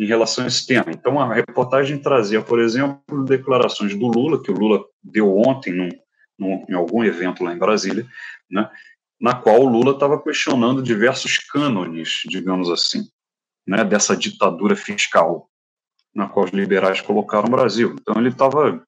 em 0.01 0.07
relação 0.07 0.45
a 0.45 0.49
esse 0.49 0.67
tema. 0.67 0.87
Então, 0.91 1.19
a 1.21 1.35
reportagem 1.35 1.99
trazia, 1.99 2.43
por 2.43 2.61
exemplo, 2.61 3.25
declarações 3.25 3.95
do 3.95 4.07
Lula, 4.07 4.43
que 4.43 4.51
o 4.51 4.55
Lula 4.55 4.85
deu 5.03 5.37
ontem 5.37 5.73
num, 5.73 5.89
num, 6.39 6.65
em 6.69 6.75
algum 6.75 7.05
evento 7.05 7.43
lá 7.43 7.53
em 7.53 7.59
Brasília, 7.59 8.07
né, 8.51 8.71
na 9.21 9.35
qual 9.35 9.61
o 9.61 9.69
Lula 9.69 9.93
estava 9.93 10.23
questionando 10.23 10.83
diversos 10.83 11.39
cânones, 11.39 12.23
digamos 12.27 12.71
assim, 12.71 13.09
né, 13.67 13.85
dessa 13.85 14.17
ditadura 14.17 14.77
fiscal 14.77 15.49
na 16.15 16.29
qual 16.29 16.47
os 16.47 16.51
liberais 16.51 17.01
colocaram 17.01 17.47
o 17.47 17.51
Brasil. 17.51 17.95
Então 18.01 18.17
ele 18.19 18.31
estava, 18.31 18.83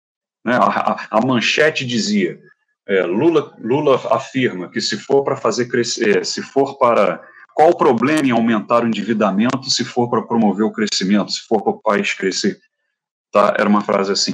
né, 0.45 0.57
a, 0.57 1.07
a, 1.11 1.25
manchete 1.25 1.87
dizia, 1.87 2.41
é, 2.87 3.03
Lula, 3.05 3.55
Lula 3.59 4.01
afirma 4.11 4.69
que 4.69 4.81
se 4.81 4.97
for 4.97 5.23
para 5.23 5.37
fazer 5.37 5.67
crescer, 5.67 6.25
se 6.25 6.43
for 6.43 6.79
para 6.79 7.23
qual 7.55 7.71
o 7.71 7.77
problema 7.77 8.27
em 8.27 8.31
aumentar 8.31 8.85
o 8.85 8.87
endividamento 8.87 9.71
se 9.71 9.85
for 9.85 10.09
para 10.09 10.23
promover 10.23 10.65
o 10.65 10.73
crescimento, 10.73 11.33
se 11.33 11.41
for 11.41 11.63
para 11.63 11.73
o 11.73 11.81
país 11.81 12.15
crescer? 12.15 12.59
Tá? 13.31 13.55
Era 13.59 13.69
uma 13.69 13.83
frase 13.83 14.13
assim. 14.13 14.33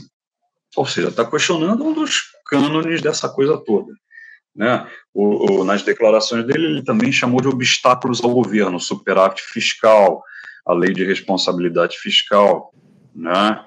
Ou 0.77 0.87
seja, 0.87 1.09
está 1.09 1.25
questionando 1.25 1.85
um 1.85 1.93
dos 1.93 2.23
cânones 2.47 3.01
dessa 3.01 3.29
coisa 3.29 3.57
toda. 3.57 3.93
Né? 4.55 4.87
O, 5.13 5.61
o, 5.61 5.65
nas 5.65 5.83
declarações 5.83 6.47
dele, 6.47 6.67
ele 6.67 6.85
também 6.85 7.13
chamou 7.13 7.41
de 7.41 7.49
obstáculos 7.49 8.23
ao 8.23 8.31
governo, 8.31 8.81
superávit 8.81 9.43
fiscal, 9.43 10.23
a 10.67 10.73
lei 10.73 10.93
de 10.93 11.05
responsabilidade 11.05 11.97
fiscal, 11.99 12.73
né? 13.15 13.65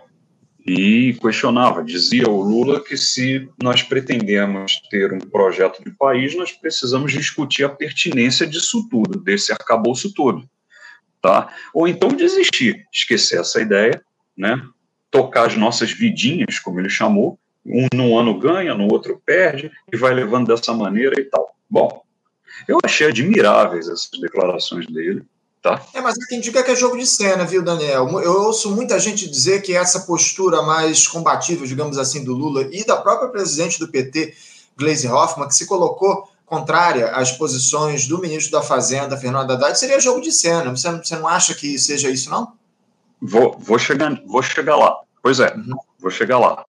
E 0.72 1.16
questionava, 1.16 1.84
dizia 1.84 2.30
o 2.30 2.44
Lula 2.44 2.80
que 2.80 2.96
se 2.96 3.50
nós 3.60 3.82
pretendemos 3.82 4.80
ter 4.92 5.12
um 5.12 5.18
projeto 5.18 5.84
de 5.84 5.90
país, 5.90 6.36
nós 6.36 6.52
precisamos 6.52 7.12
discutir 7.12 7.64
a 7.64 7.70
pertinência 7.70 8.46
disso 8.46 8.88
tudo, 8.88 9.20
desse 9.20 9.52
arcabouço 9.52 10.14
todo, 10.14 10.48
tá? 11.20 11.52
Ou 11.74 11.88
então 11.88 12.10
desistir, 12.10 12.86
esquecer 12.94 13.40
essa 13.40 13.60
ideia, 13.60 14.00
né? 14.38 14.62
Tocar 15.10 15.48
as 15.48 15.58
nossas 15.58 15.92
vidinhas, 15.92 16.60
como 16.60 16.80
ele 16.80 16.90
chamou, 16.90 17.40
um 17.66 17.88
no 17.92 18.16
ano 18.16 18.38
ganha, 18.38 18.76
no 18.76 18.92
outro 18.92 19.20
perde, 19.26 19.72
e 19.92 19.98
vai 19.98 20.14
levando 20.14 20.50
dessa 20.50 20.72
maneira 20.72 21.20
e 21.20 21.24
tal. 21.24 21.56
Bom, 21.68 22.04
eu 22.68 22.78
achei 22.84 23.08
admiráveis 23.08 23.88
essas 23.88 24.12
declarações 24.22 24.86
dele, 24.86 25.24
Tá. 25.62 25.82
É, 25.94 26.00
mas 26.00 26.16
quem 26.28 26.40
diga 26.40 26.64
que 26.64 26.72
é 26.72 26.76
jogo 26.76 26.98
de 26.98 27.06
cena, 27.06 27.44
viu, 27.44 27.62
Daniel? 27.62 28.08
Eu 28.22 28.44
ouço 28.44 28.74
muita 28.74 28.98
gente 28.98 29.30
dizer 29.30 29.62
que 29.62 29.76
essa 29.76 30.02
postura 30.02 30.62
mais 30.62 31.06
combatível, 31.06 31.68
digamos 31.68 31.98
assim, 31.98 32.24
do 32.24 32.34
Lula 32.34 32.68
e 32.72 32.86
da 32.86 32.96
própria 32.96 33.30
presidente 33.30 33.78
do 33.78 33.90
PT, 33.90 34.34
Gleisi 34.78 35.08
Hoffmann, 35.08 35.50
que 35.50 35.56
se 35.56 35.66
colocou 35.66 36.30
contrária 36.46 37.12
às 37.12 37.34
posições 37.34 38.08
do 38.08 38.20
ministro 38.20 38.54
da 38.54 38.62
Fazenda, 38.62 39.18
Fernando 39.18 39.52
Haddad, 39.52 39.78
seria 39.78 40.00
jogo 40.00 40.22
de 40.22 40.32
cena. 40.32 40.72
Você, 40.72 40.90
você 40.92 41.16
não 41.18 41.28
acha 41.28 41.54
que 41.54 41.78
seja 41.78 42.10
isso, 42.10 42.30
não? 42.30 42.54
Vou, 43.22 43.58
vou, 43.60 43.78
chegar, 43.78 44.20
vou 44.26 44.42
chegar 44.42 44.78
lá. 44.78 44.98
Pois 45.22 45.42
é, 45.42 45.54
uhum. 45.54 45.76
vou 46.00 46.10
chegar 46.10 46.40
lá. 46.40 46.66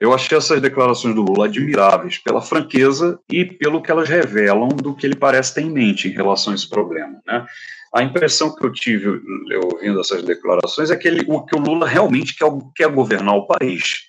Eu 0.00 0.14
achei 0.14 0.38
essas 0.38 0.62
declarações 0.62 1.14
do 1.14 1.20
Lula 1.20 1.44
admiráveis 1.44 2.16
pela 2.16 2.40
franqueza 2.40 3.20
e 3.30 3.44
pelo 3.44 3.82
que 3.82 3.90
elas 3.90 4.08
revelam 4.08 4.68
do 4.68 4.94
que 4.94 5.06
ele 5.06 5.14
parece 5.14 5.54
ter 5.54 5.60
em 5.60 5.70
mente 5.70 6.08
em 6.08 6.12
relação 6.12 6.54
a 6.54 6.56
esse 6.56 6.66
problema. 6.66 7.20
Né? 7.26 7.46
A 7.94 8.02
impressão 8.02 8.54
que 8.54 8.64
eu 8.64 8.72
tive 8.72 9.20
ouvindo 9.62 10.00
essas 10.00 10.22
declarações 10.22 10.90
é 10.90 10.96
que, 10.96 11.06
ele, 11.06 11.26
o, 11.28 11.44
que 11.44 11.54
o 11.54 11.60
Lula 11.60 11.86
realmente 11.86 12.34
quer, 12.34 12.50
quer 12.74 12.88
governar 12.90 13.34
o 13.34 13.46
país. 13.46 14.06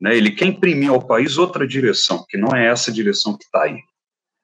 Né? 0.00 0.16
Ele 0.16 0.30
quer 0.30 0.46
imprimir 0.46 0.90
ao 0.90 1.04
país 1.04 1.36
outra 1.36 1.66
direção, 1.66 2.24
que 2.28 2.38
não 2.38 2.54
é 2.54 2.68
essa 2.68 2.92
direção 2.92 3.36
que 3.36 3.44
está 3.44 3.64
aí. 3.64 3.80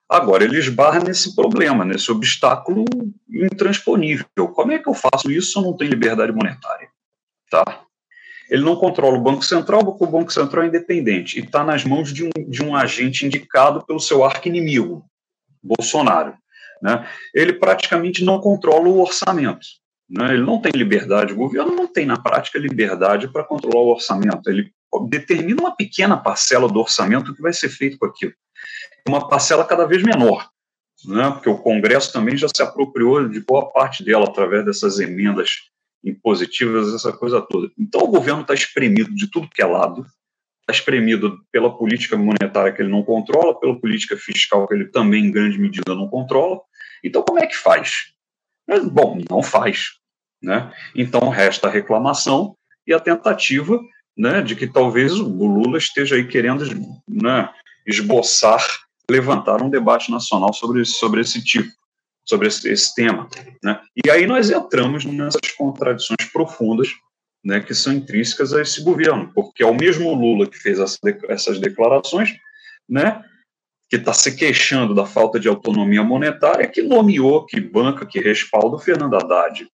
Agora, 0.09 0.43
ele 0.43 0.59
esbarra 0.59 0.99
nesse 1.01 1.37
problema, 1.37 1.85
nesse 1.85 2.11
obstáculo 2.11 2.85
intransponível. 3.31 4.27
Como 4.55 4.73
é 4.73 4.79
que 4.79 4.89
eu 4.89 4.95
faço 4.95 5.31
isso 5.31 5.53
se 5.53 5.59
eu 5.59 5.63
não 5.63 5.77
tenho 5.77 5.91
liberdade 5.91 6.33
monetária? 6.33 6.89
Tá? 7.51 7.88
Ele 8.51 8.65
não 8.65 8.77
controla 8.77 9.17
o 9.17 9.21
Banco 9.21 9.45
Central, 9.45 9.85
porque 9.85 10.05
o 10.05 10.11
Banco 10.11 10.33
Central 10.33 10.65
é 10.65 10.69
independente 10.69 11.39
e 11.39 11.45
está 11.45 11.63
nas 11.63 11.85
mãos 11.85 12.13
de 12.13 12.25
um, 12.25 12.31
de 12.49 12.63
um 12.63 12.75
agente 12.75 13.27
indicado 13.27 13.85
pelo 13.85 14.01
seu 14.01 14.25
arqui-inimigo, 14.25 15.05
Bolsonaro. 15.63 16.35
Né? 16.83 17.07
Ele 17.35 17.53
praticamente 17.53 18.25
não 18.25 18.41
controla 18.41 18.89
o 18.89 19.01
orçamento. 19.01 19.67
Né? 20.09 20.35
Ele 20.35 20.45
não 20.45 20.61
tem 20.61 20.73
liberdade, 20.73 21.33
o 21.33 21.37
governo 21.37 21.75
não 21.75 21.87
tem, 21.87 22.07
na 22.07 22.19
prática, 22.19 22.59
liberdade 22.59 23.29
para 23.29 23.45
controlar 23.45 23.83
o 23.83 23.91
orçamento. 23.91 24.49
Ele 24.49 24.73
determina 25.09 25.61
uma 25.61 25.77
pequena 25.77 26.17
parcela 26.17 26.69
do 26.69 26.81
orçamento 26.81 27.35
que 27.35 27.43
vai 27.43 27.53
ser 27.53 27.69
feito 27.69 27.99
com 27.99 28.07
aquilo. 28.07 28.33
Uma 29.07 29.29
parcela 29.29 29.65
cada 29.65 29.85
vez 29.85 30.03
menor, 30.03 30.49
né? 31.05 31.31
porque 31.31 31.51
o 31.51 31.59
Congresso 31.59 32.13
também 32.13 32.37
já 32.37 32.49
se 32.49 32.63
apropriou 32.63 33.29
de 33.29 33.41
boa 33.41 33.71
parte 33.71 34.03
dela 34.03 34.25
através 34.25 34.65
dessas 34.65 34.99
emendas 34.99 35.69
impositivas, 36.05 36.95
essa 36.95 37.13
coisa 37.13 37.41
toda. 37.41 37.71
Então 37.79 38.03
o 38.03 38.09
governo 38.09 38.43
está 38.43 38.55
espremido 38.55 39.15
de 39.15 39.31
tudo 39.31 39.49
que 39.49 39.63
é 39.63 39.67
lado, 39.67 40.07
está 40.61 40.73
espremido 40.73 41.39
pela 41.51 41.77
política 41.77 42.17
monetária 42.17 42.73
que 42.73 42.83
ele 42.83 42.91
não 42.91 43.03
controla, 43.03 43.59
pela 43.59 43.79
política 43.79 44.17
fiscal 44.17 44.67
que 44.69 44.75
ele 44.75 44.87
também, 44.87 45.25
em 45.25 45.31
grande 45.31 45.59
medida, 45.59 45.95
não 45.95 46.09
controla. 46.09 46.61
Então, 47.03 47.23
como 47.23 47.39
é 47.39 47.47
que 47.47 47.57
faz? 47.57 48.13
Bom, 48.93 49.19
não 49.31 49.43
faz. 49.43 49.99
Né? 50.43 50.71
Então, 50.95 51.29
resta 51.31 51.69
a 51.69 51.71
reclamação 51.71 52.55
e 52.87 52.93
a 52.93 53.01
tentativa 53.01 53.81
né, 54.17 54.43
de 54.43 54.55
que 54.55 54.67
talvez 54.67 55.13
o 55.13 55.47
Lula 55.47 55.79
esteja 55.79 56.17
aí 56.17 56.27
querendo 56.27 56.65
né, 57.09 57.49
esboçar, 57.87 58.63
levantar 59.11 59.63
um 59.63 59.71
debate 59.71 60.11
nacional 60.11 60.53
sobre, 60.53 60.85
sobre 60.85 61.23
esse 61.23 61.43
tipo, 61.43 61.71
sobre 62.29 62.49
esse, 62.49 62.69
esse 62.69 62.95
tema. 62.95 63.29
Né? 63.62 63.81
E 64.05 64.11
aí 64.11 64.27
nós 64.27 64.51
entramos 64.51 65.05
nessas 65.05 65.51
contradições 65.57 66.31
profundas 66.33 66.88
né, 67.45 67.61
que 67.61 67.75
são 67.75 67.93
intrínsecas 67.93 68.53
a 68.53 68.61
esse 68.61 68.83
governo, 68.83 69.33
porque 69.35 69.62
é 69.62 69.67
o 69.67 69.75
mesmo 69.75 70.12
Lula 70.12 70.47
que 70.47 70.59
fez 70.59 70.79
essa, 70.79 70.99
essas 71.29 71.59
declarações, 71.59 72.31
né, 72.88 73.25
que 73.88 73.97
está 73.97 74.12
se 74.12 74.37
queixando 74.37 74.95
da 74.95 75.07
falta 75.07 75.41
de 75.41 75.49
autonomia 75.49 76.03
monetária, 76.03 76.69
que 76.69 76.83
nomeou, 76.83 77.47
que 77.47 77.61
banca, 77.61 78.05
que 78.05 78.21
respalda 78.21 78.77
o 78.77 78.79
Fernando 78.79 79.14
Haddad, 79.14 79.67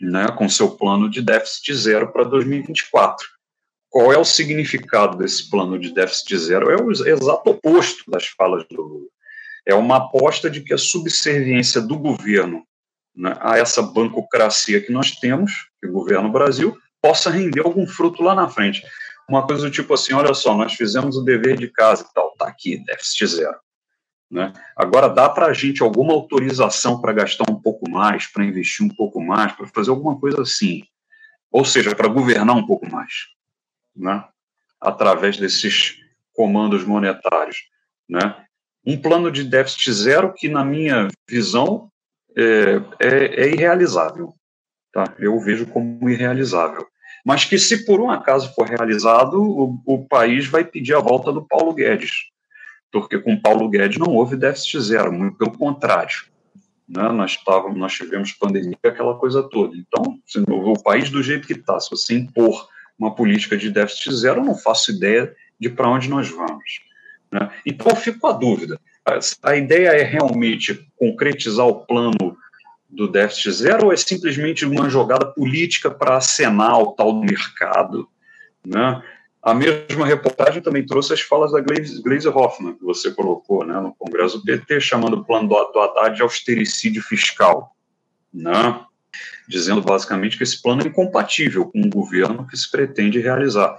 né, 0.00 0.26
com 0.36 0.48
seu 0.48 0.70
plano 0.70 1.08
de 1.08 1.22
déficit 1.22 1.74
zero 1.74 2.12
para 2.12 2.24
2024. 2.24 3.28
Qual 3.88 4.12
é 4.12 4.18
o 4.18 4.24
significado 4.24 5.16
desse 5.16 5.48
plano 5.48 5.78
de 5.78 5.94
déficit 5.94 6.36
zero? 6.36 6.68
É 6.68 6.82
o 6.82 6.90
exato 6.90 7.50
oposto 7.50 8.10
das 8.10 8.26
falas 8.26 8.66
do 8.68 8.82
Lula. 8.82 9.06
É 9.66 9.74
uma 9.74 9.96
aposta 9.96 10.50
de 10.50 10.60
que 10.60 10.74
a 10.74 10.78
subserviência 10.78 11.80
do 11.80 11.98
governo 11.98 12.66
né, 13.16 13.36
a 13.40 13.56
essa 13.56 13.80
bancocracia 13.80 14.80
que 14.80 14.90
nós 14.90 15.12
temos, 15.12 15.68
que 15.80 15.86
o 15.86 15.92
governo 15.92 16.30
Brasil, 16.30 16.76
possa 17.00 17.30
render 17.30 17.60
algum 17.60 17.86
fruto 17.86 18.22
lá 18.22 18.34
na 18.34 18.48
frente. 18.48 18.82
Uma 19.28 19.46
coisa 19.46 19.62
do 19.62 19.70
tipo 19.70 19.94
assim, 19.94 20.12
olha 20.12 20.34
só, 20.34 20.54
nós 20.54 20.74
fizemos 20.74 21.16
o 21.16 21.22
dever 21.22 21.56
de 21.56 21.68
casa 21.68 22.06
e 22.08 22.14
tal, 22.14 22.32
tá 22.32 22.48
aqui, 22.48 22.82
déficit 22.84 23.26
zero. 23.26 23.56
Né? 24.30 24.52
Agora, 24.76 25.08
dá 25.08 25.28
para 25.28 25.46
a 25.46 25.52
gente 25.52 25.82
alguma 25.82 26.12
autorização 26.12 27.00
para 27.00 27.12
gastar 27.12 27.50
um 27.50 27.60
pouco 27.60 27.88
mais, 27.88 28.26
para 28.26 28.44
investir 28.44 28.84
um 28.84 28.88
pouco 28.88 29.20
mais, 29.20 29.52
para 29.52 29.66
fazer 29.68 29.90
alguma 29.90 30.18
coisa 30.18 30.42
assim. 30.42 30.82
Ou 31.50 31.64
seja, 31.64 31.94
para 31.94 32.08
governar 32.08 32.56
um 32.56 32.66
pouco 32.66 32.90
mais, 32.90 33.12
né? 33.94 34.24
através 34.80 35.36
desses 35.36 35.96
comandos 36.32 36.84
monetários. 36.84 37.58
Né? 38.08 38.43
Um 38.86 38.96
plano 38.96 39.30
de 39.30 39.44
déficit 39.44 39.92
zero 39.92 40.32
que, 40.32 40.48
na 40.48 40.64
minha 40.64 41.08
visão, 41.28 41.90
é, 42.36 42.80
é, 43.00 43.44
é 43.44 43.48
irrealizável. 43.48 44.34
Tá? 44.92 45.14
Eu 45.18 45.38
vejo 45.40 45.66
como 45.66 46.08
irrealizável 46.08 46.86
mas 47.24 47.44
que, 47.44 47.58
se 47.58 47.86
por 47.86 48.00
um 48.00 48.10
acaso 48.10 48.54
for 48.54 48.68
realizado, 48.68 49.40
o, 49.40 49.80
o 49.86 50.06
país 50.06 50.46
vai 50.46 50.62
pedir 50.62 50.94
a 50.94 51.00
volta 51.00 51.32
do 51.32 51.42
Paulo 51.42 51.72
Guedes, 51.72 52.28
porque 52.92 53.18
com 53.18 53.40
Paulo 53.40 53.68
Guedes 53.70 53.98
não 53.98 54.12
houve 54.12 54.36
déficit 54.36 54.78
zero, 54.80 55.10
muito 55.10 55.38
pelo 55.38 55.56
contrário. 55.56 56.26
Né? 56.86 57.08
Nós, 57.08 57.38
nós 57.74 57.94
tivemos 57.94 58.32
pandemia, 58.32 58.76
aquela 58.84 59.16
coisa 59.16 59.42
toda. 59.42 59.74
Então, 59.74 60.18
se, 60.26 60.38
o 60.46 60.82
país 60.82 61.08
do 61.08 61.22
jeito 61.22 61.46
que 61.46 61.54
está, 61.54 61.80
se 61.80 61.90
você 61.90 62.14
impor 62.14 62.68
uma 62.98 63.14
política 63.14 63.56
de 63.56 63.70
déficit 63.70 64.14
zero, 64.14 64.40
eu 64.40 64.44
não 64.44 64.54
faço 64.54 64.92
ideia 64.92 65.34
de 65.58 65.70
para 65.70 65.88
onde 65.88 66.10
nós 66.10 66.28
vamos. 66.28 66.84
Né? 67.30 67.50
Então, 67.66 67.88
eu 67.90 67.96
fico 67.96 68.20
com 68.20 68.28
a 68.28 68.32
dúvida. 68.32 68.80
A 69.42 69.56
ideia 69.56 69.88
é 69.88 70.02
realmente 70.02 70.88
concretizar 70.96 71.66
o 71.66 71.84
plano 71.84 72.36
do 72.88 73.08
déficit 73.08 73.50
zero 73.50 73.86
ou 73.86 73.92
é 73.92 73.96
simplesmente 73.96 74.64
uma 74.64 74.88
jogada 74.88 75.26
política 75.26 75.90
para 75.90 76.16
acenar 76.16 76.78
o 76.78 76.92
tal 76.92 77.12
do 77.12 77.20
mercado? 77.20 78.08
Né? 78.64 79.02
A 79.42 79.52
mesma 79.52 80.06
reportagem 80.06 80.62
também 80.62 80.86
trouxe 80.86 81.12
as 81.12 81.20
falas 81.20 81.52
da 81.52 81.60
Gleisi 81.60 82.28
Hoffmann, 82.28 82.76
que 82.76 82.84
você 82.84 83.10
colocou 83.10 83.64
né, 83.64 83.78
no 83.78 83.94
Congresso 83.94 84.38
do 84.38 84.44
PT, 84.44 84.80
chamando 84.80 85.18
o 85.18 85.24
plano 85.24 85.48
do, 85.48 85.72
do 85.72 85.80
Haddad 85.80 86.16
de 86.16 86.22
austericídio 86.22 87.02
fiscal, 87.02 87.76
né? 88.32 88.80
dizendo 89.46 89.82
basicamente 89.82 90.36
que 90.36 90.42
esse 90.42 90.60
plano 90.62 90.82
é 90.82 90.86
incompatível 90.86 91.66
com 91.66 91.82
o 91.82 91.90
governo 91.90 92.46
que 92.46 92.56
se 92.56 92.70
pretende 92.70 93.20
realizar. 93.20 93.78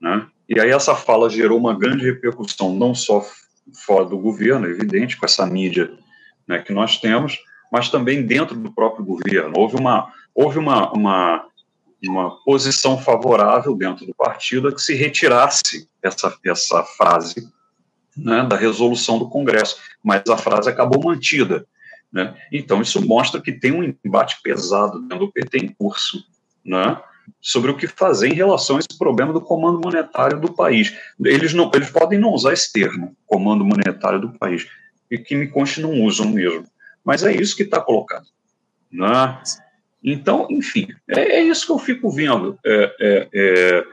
Né? 0.00 0.26
E 0.48 0.60
aí 0.60 0.70
essa 0.70 0.94
fala 0.94 1.30
gerou 1.30 1.58
uma 1.58 1.76
grande 1.76 2.04
repercussão, 2.04 2.74
não 2.74 2.94
só 2.94 3.24
fora 3.86 4.04
do 4.04 4.18
governo, 4.18 4.66
é 4.66 4.70
evidente, 4.70 5.16
com 5.16 5.24
essa 5.24 5.46
mídia 5.46 5.90
né, 6.46 6.58
que 6.58 6.72
nós 6.72 6.98
temos, 6.98 7.38
mas 7.72 7.88
também 7.88 8.24
dentro 8.24 8.54
do 8.56 8.72
próprio 8.72 9.04
governo. 9.04 9.54
Houve 9.56 9.76
uma, 9.76 10.12
houve 10.34 10.58
uma, 10.58 10.92
uma, 10.92 11.46
uma 12.06 12.44
posição 12.44 12.98
favorável 12.98 13.74
dentro 13.74 14.06
do 14.06 14.14
partido 14.14 14.68
a 14.68 14.72
que 14.72 14.82
se 14.82 14.94
retirasse 14.94 15.88
essa, 16.02 16.36
essa 16.44 16.82
frase 16.82 17.48
né, 18.16 18.44
da 18.44 18.56
resolução 18.56 19.18
do 19.18 19.28
Congresso, 19.28 19.78
mas 20.02 20.22
a 20.28 20.36
frase 20.36 20.68
acabou 20.68 21.02
mantida. 21.02 21.66
Né? 22.12 22.34
Então, 22.52 22.80
isso 22.80 23.04
mostra 23.04 23.40
que 23.40 23.50
tem 23.50 23.72
um 23.72 23.94
embate 24.04 24.40
pesado 24.42 25.00
dentro 25.00 25.26
do 25.26 25.32
PT 25.32 25.58
em 25.58 25.68
curso 25.68 26.24
né, 26.64 27.00
sobre 27.40 27.70
o 27.70 27.76
que 27.76 27.86
fazer 27.86 28.28
em 28.28 28.34
relação 28.34 28.76
a 28.76 28.80
esse 28.80 28.98
problema 28.98 29.32
do 29.32 29.40
comando 29.40 29.80
monetário 29.80 30.40
do 30.40 30.52
país. 30.52 30.94
Eles, 31.24 31.52
não, 31.52 31.70
eles 31.74 31.90
podem 31.90 32.18
não 32.18 32.32
usar 32.32 32.52
esse 32.52 32.72
termo, 32.72 33.16
comando 33.26 33.64
monetário 33.64 34.20
do 34.20 34.38
país, 34.38 34.66
e 35.10 35.18
que 35.18 35.34
me 35.34 35.48
conste 35.48 35.80
não 35.80 36.02
usam 36.02 36.28
mesmo. 36.28 36.66
Mas 37.04 37.22
é 37.22 37.34
isso 37.34 37.56
que 37.56 37.62
está 37.62 37.80
colocado. 37.80 38.26
Né? 38.90 39.42
Então, 40.02 40.46
enfim, 40.50 40.88
é, 41.08 41.38
é, 41.38 41.42
isso 41.42 41.66
que 41.66 41.72
eu 41.72 41.78
fico 41.78 42.10
vendo. 42.10 42.58
É, 42.64 42.96
é, 43.00 43.28
é 43.32 43.84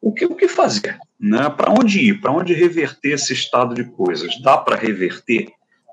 o 0.00 0.12
que, 0.12 0.24
o 0.24 0.34
que 0.34 0.48
fazer? 0.48 0.98
Né? 1.18 1.48
Para 1.50 1.70
onde 1.70 2.00
ir? 2.00 2.20
Para 2.20 2.32
onde 2.32 2.54
reverter 2.54 3.12
esse 3.12 3.32
estado 3.32 3.74
de 3.74 3.84
coisas? 3.84 4.40
Dá 4.40 4.56
para 4.56 4.76
reverter? 4.76 5.48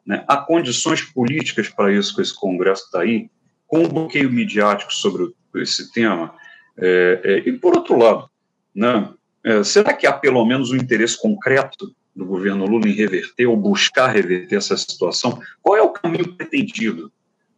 Né? 0.05 0.23
Há 0.27 0.37
condições 0.37 1.01
políticas 1.01 1.67
para 1.67 1.91
isso 1.91 2.15
que 2.15 2.21
esse 2.21 2.33
Congresso 2.33 2.85
está 2.85 3.01
aí, 3.01 3.29
com 3.67 3.79
um 3.79 3.89
bloqueio 3.89 4.31
midiático 4.31 4.93
sobre 4.93 5.33
esse 5.55 5.91
tema? 5.91 6.33
É, 6.77 7.21
é, 7.23 7.49
e, 7.49 7.53
por 7.53 7.75
outro 7.75 7.97
lado, 7.97 8.29
né, 8.73 9.09
é, 9.43 9.63
será 9.63 9.93
que 9.93 10.05
há 10.05 10.13
pelo 10.13 10.45
menos 10.45 10.71
um 10.71 10.75
interesse 10.75 11.19
concreto 11.19 11.93
do 12.15 12.25
governo 12.25 12.65
Lula 12.65 12.87
em 12.87 12.93
reverter 12.93 13.47
ou 13.47 13.57
buscar 13.57 14.07
reverter 14.07 14.55
essa 14.55 14.77
situação? 14.77 15.41
Qual 15.61 15.75
é 15.75 15.81
o 15.81 15.89
caminho 15.89 16.33
pretendido, 16.33 17.11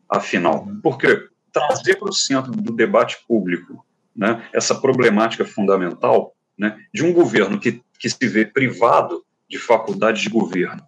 afinal? 0.08 0.68
Porque 0.82 1.28
trazer 1.52 1.96
para 1.96 2.10
o 2.10 2.14
centro 2.14 2.52
do 2.52 2.74
debate 2.74 3.18
público 3.28 3.86
né, 4.16 4.44
essa 4.54 4.76
problemática 4.76 5.46
fundamental 5.46 6.36
né, 6.58 6.78
de 6.94 7.04
um 7.04 7.14
governo 7.14 7.60
que, 7.60 7.82
que 7.98 8.10
se 8.10 8.28
vê 8.28 8.46
privado 8.46 9.24
de 9.50 9.58
faculdades 9.58 10.22
de 10.22 10.30
governo, 10.30 10.84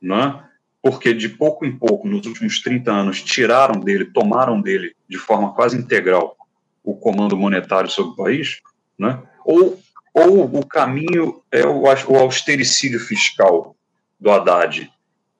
né, 0.00 0.42
porque 0.82 1.12
de 1.12 1.28
pouco 1.28 1.66
em 1.66 1.76
pouco, 1.76 2.08
nos 2.08 2.26
últimos 2.26 2.60
30 2.62 2.90
anos, 2.90 3.22
tiraram 3.22 3.78
dele, 3.78 4.06
tomaram 4.06 4.60
dele 4.60 4.94
de 5.08 5.18
forma 5.18 5.52
quase 5.52 5.76
integral 5.76 6.36
o 6.82 6.94
comando 6.94 7.36
monetário 7.36 7.90
sobre 7.90 8.12
o 8.12 8.16
país, 8.16 8.60
né, 8.98 9.22
ou 9.44 9.78
ou 10.12 10.44
o 10.44 10.66
caminho 10.66 11.40
é 11.52 11.64
o, 11.64 11.82
o 11.82 12.16
austericídio 12.16 12.98
fiscal 12.98 13.76
do 14.18 14.30
Haddad, 14.30 14.90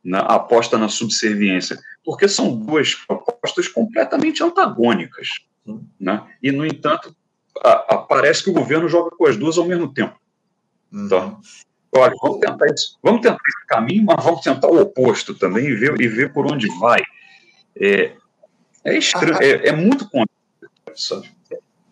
né, 0.03 0.19
a 0.19 0.37
aposta 0.37 0.79
na 0.79 0.89
subserviência, 0.89 1.79
porque 2.05 2.29
são 2.29 2.57
duas 2.57 2.95
propostas 2.95 3.69
completamente 3.69 4.43
antagônicas. 4.43 5.29
Né? 5.99 6.23
E, 6.43 6.51
no 6.51 6.65
entanto, 6.65 7.15
a, 7.63 7.95
a, 7.95 7.99
parece 7.99 8.45
que 8.45 8.51
o 8.51 8.55
governo 8.55 8.89
joga 8.89 9.11
com 9.17 9.27
as 9.27 9.37
duas 9.37 9.59
ao 9.59 9.67
mesmo 9.67 9.93
tempo. 9.93 10.19
Uhum. 10.93 11.07
Então, 11.07 11.41
olha, 11.95 12.15
vamos 12.23 12.39
tentar 12.39 12.67
isso, 12.73 12.99
vamos 13.03 13.21
tentar 13.21 13.39
esse 13.47 13.67
caminho, 13.67 14.05
mas 14.05 14.25
vamos 14.25 14.41
tentar 14.41 14.69
o 14.69 14.81
oposto 14.81 15.35
também 15.35 15.67
e 15.67 15.75
ver, 15.75 16.01
e 16.01 16.09
ver 16.09 16.33
por 16.33 16.51
onde 16.51 16.69
vai. 16.79 17.03
É, 17.77 18.13
é 18.85 18.97
estranho, 18.97 19.37
ah, 19.37 19.45
é, 19.45 19.69
é 19.69 19.73
muito 19.73 20.09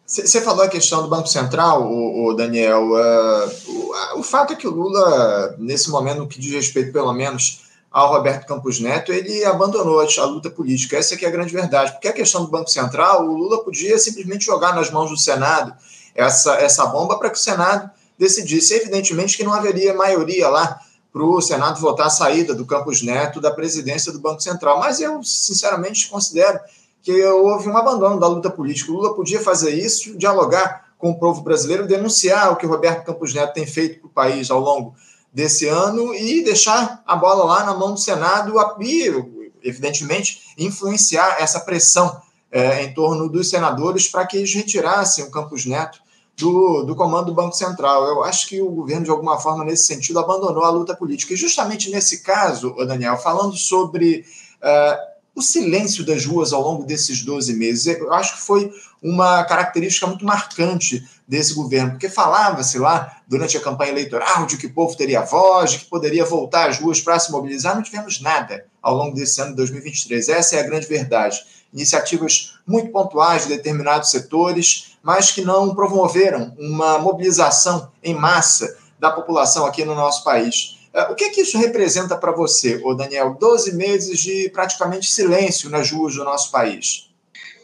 você 0.08 0.40
falou 0.40 0.64
a 0.64 0.68
questão 0.68 1.02
do 1.02 1.08
Banco 1.08 1.28
Central, 1.28 1.86
o, 1.86 2.32
Daniel. 2.32 2.92
Uh, 2.92 4.18
o, 4.18 4.22
fato 4.22 4.54
é 4.54 4.56
que 4.56 4.66
o 4.66 4.70
Lula, 4.70 5.54
nesse 5.58 5.90
momento, 5.90 6.20
no 6.20 6.26
que 6.26 6.40
diz 6.40 6.50
respeito, 6.50 6.92
pelo 6.92 7.12
menos, 7.12 7.68
ao 7.90 8.14
Roberto 8.14 8.46
Campos 8.46 8.80
Neto, 8.80 9.12
ele 9.12 9.44
abandonou 9.44 10.00
a, 10.00 10.24
luta 10.24 10.48
política. 10.48 10.96
Essa 10.96 11.14
é, 11.14 11.24
é 11.24 11.26
a 11.26 11.30
grande 11.30 11.52
verdade. 11.52 11.92
Porque 11.92 12.08
a 12.08 12.12
questão 12.14 12.42
do 12.42 12.50
Banco 12.50 12.70
Central, 12.70 13.28
o 13.28 13.36
Lula 13.36 13.62
podia 13.62 13.98
simplesmente 13.98 14.46
jogar 14.46 14.74
nas 14.74 14.90
mãos 14.90 15.10
do 15.10 15.16
Senado 15.18 15.74
essa, 16.14 16.54
essa 16.54 16.86
bomba 16.86 17.18
para 17.18 17.28
que 17.28 17.36
o 17.36 17.42
Senado 17.42 17.90
decidisse. 18.18 18.74
Evidentemente 18.74 19.36
que 19.36 19.44
não 19.44 19.52
haveria 19.52 19.92
maioria 19.92 20.48
lá 20.48 20.80
para 21.12 21.22
o 21.22 21.40
Senado 21.42 21.80
votar 21.80 22.06
a 22.06 22.10
saída 22.10 22.54
do 22.54 22.64
Campos 22.64 23.02
Neto 23.02 23.42
da 23.42 23.50
presidência 23.50 24.10
do 24.10 24.20
Banco 24.20 24.40
Central. 24.40 24.78
Mas 24.78 25.00
eu, 25.00 25.22
sinceramente, 25.22 26.08
considero 26.08 26.58
que 27.02 27.24
houve 27.24 27.68
um 27.68 27.76
abandono 27.76 28.18
da 28.18 28.26
luta 28.26 28.50
política. 28.50 28.92
O 28.92 28.96
Lula 28.96 29.14
podia 29.14 29.40
fazer 29.40 29.70
isso, 29.70 30.16
dialogar 30.16 30.88
com 30.98 31.10
o 31.10 31.18
povo 31.18 31.42
brasileiro, 31.42 31.86
denunciar 31.86 32.52
o 32.52 32.56
que 32.56 32.66
o 32.66 32.68
Roberto 32.68 33.04
Campos 33.04 33.32
Neto 33.32 33.54
tem 33.54 33.66
feito 33.66 34.00
para 34.00 34.06
o 34.08 34.10
país 34.10 34.50
ao 34.50 34.60
longo 34.60 34.94
desse 35.32 35.68
ano 35.68 36.14
e 36.14 36.42
deixar 36.42 37.02
a 37.06 37.14
bola 37.14 37.44
lá 37.44 37.64
na 37.64 37.74
mão 37.74 37.94
do 37.94 38.00
Senado 38.00 38.54
e, 38.80 39.48
evidentemente, 39.62 40.54
influenciar 40.58 41.36
essa 41.40 41.60
pressão 41.60 42.20
é, 42.50 42.82
em 42.82 42.92
torno 42.92 43.28
dos 43.28 43.48
senadores 43.48 44.08
para 44.08 44.26
que 44.26 44.36
eles 44.36 44.52
retirassem 44.52 45.24
o 45.24 45.30
Campos 45.30 45.64
Neto 45.66 46.00
do, 46.36 46.82
do 46.82 46.96
comando 46.96 47.26
do 47.26 47.34
Banco 47.34 47.54
Central. 47.54 48.04
Eu 48.06 48.24
acho 48.24 48.48
que 48.48 48.60
o 48.60 48.70
governo, 48.70 49.04
de 49.04 49.10
alguma 49.10 49.38
forma, 49.38 49.64
nesse 49.64 49.86
sentido, 49.86 50.18
abandonou 50.18 50.64
a 50.64 50.70
luta 50.70 50.96
política. 50.96 51.34
E 51.34 51.36
justamente 51.36 51.90
nesse 51.90 52.22
caso, 52.22 52.74
Daniel, 52.86 53.16
falando 53.16 53.56
sobre. 53.56 54.24
Uh, 54.60 55.17
o 55.38 55.42
silêncio 55.42 56.04
das 56.04 56.26
ruas 56.26 56.52
ao 56.52 56.60
longo 56.60 56.84
desses 56.84 57.22
12 57.22 57.54
meses. 57.54 57.86
Eu 57.86 58.12
acho 58.12 58.34
que 58.34 58.42
foi 58.42 58.72
uma 59.00 59.44
característica 59.44 60.06
muito 60.06 60.24
marcante 60.24 61.08
desse 61.28 61.54
governo, 61.54 61.92
porque 61.92 62.08
falava-se 62.08 62.78
lá, 62.78 63.18
durante 63.28 63.56
a 63.56 63.60
campanha 63.60 63.92
eleitoral, 63.92 64.46
de 64.46 64.56
que 64.56 64.66
o 64.66 64.72
povo 64.72 64.96
teria 64.96 65.22
voz, 65.22 65.72
de 65.72 65.78
que 65.78 65.84
poderia 65.84 66.24
voltar 66.24 66.68
às 66.68 66.80
ruas 66.80 67.00
para 67.00 67.18
se 67.20 67.30
mobilizar. 67.30 67.76
Não 67.76 67.82
tivemos 67.82 68.20
nada 68.20 68.66
ao 68.82 68.96
longo 68.96 69.14
desse 69.14 69.40
ano 69.40 69.50
de 69.50 69.56
2023. 69.58 70.28
Essa 70.28 70.56
é 70.56 70.60
a 70.60 70.66
grande 70.66 70.88
verdade. 70.88 71.38
Iniciativas 71.72 72.54
muito 72.66 72.90
pontuais 72.90 73.42
de 73.42 73.50
determinados 73.50 74.10
setores, 74.10 74.96
mas 75.02 75.30
que 75.30 75.42
não 75.42 75.74
promoveram 75.74 76.52
uma 76.58 76.98
mobilização 76.98 77.92
em 78.02 78.14
massa 78.14 78.76
da 78.98 79.12
população 79.12 79.66
aqui 79.66 79.84
no 79.84 79.94
nosso 79.94 80.24
país. 80.24 80.77
É, 80.98 81.02
o 81.12 81.14
que, 81.14 81.24
é 81.24 81.30
que 81.30 81.42
isso 81.42 81.56
representa 81.56 82.16
para 82.16 82.32
você, 82.32 82.80
ô 82.82 82.92
Daniel? 82.92 83.36
12 83.38 83.76
meses 83.76 84.18
de 84.18 84.50
praticamente 84.50 85.06
silêncio 85.06 85.70
nas 85.70 85.92
ruas 85.92 86.16
do 86.16 86.24
nosso 86.24 86.50
país. 86.50 87.08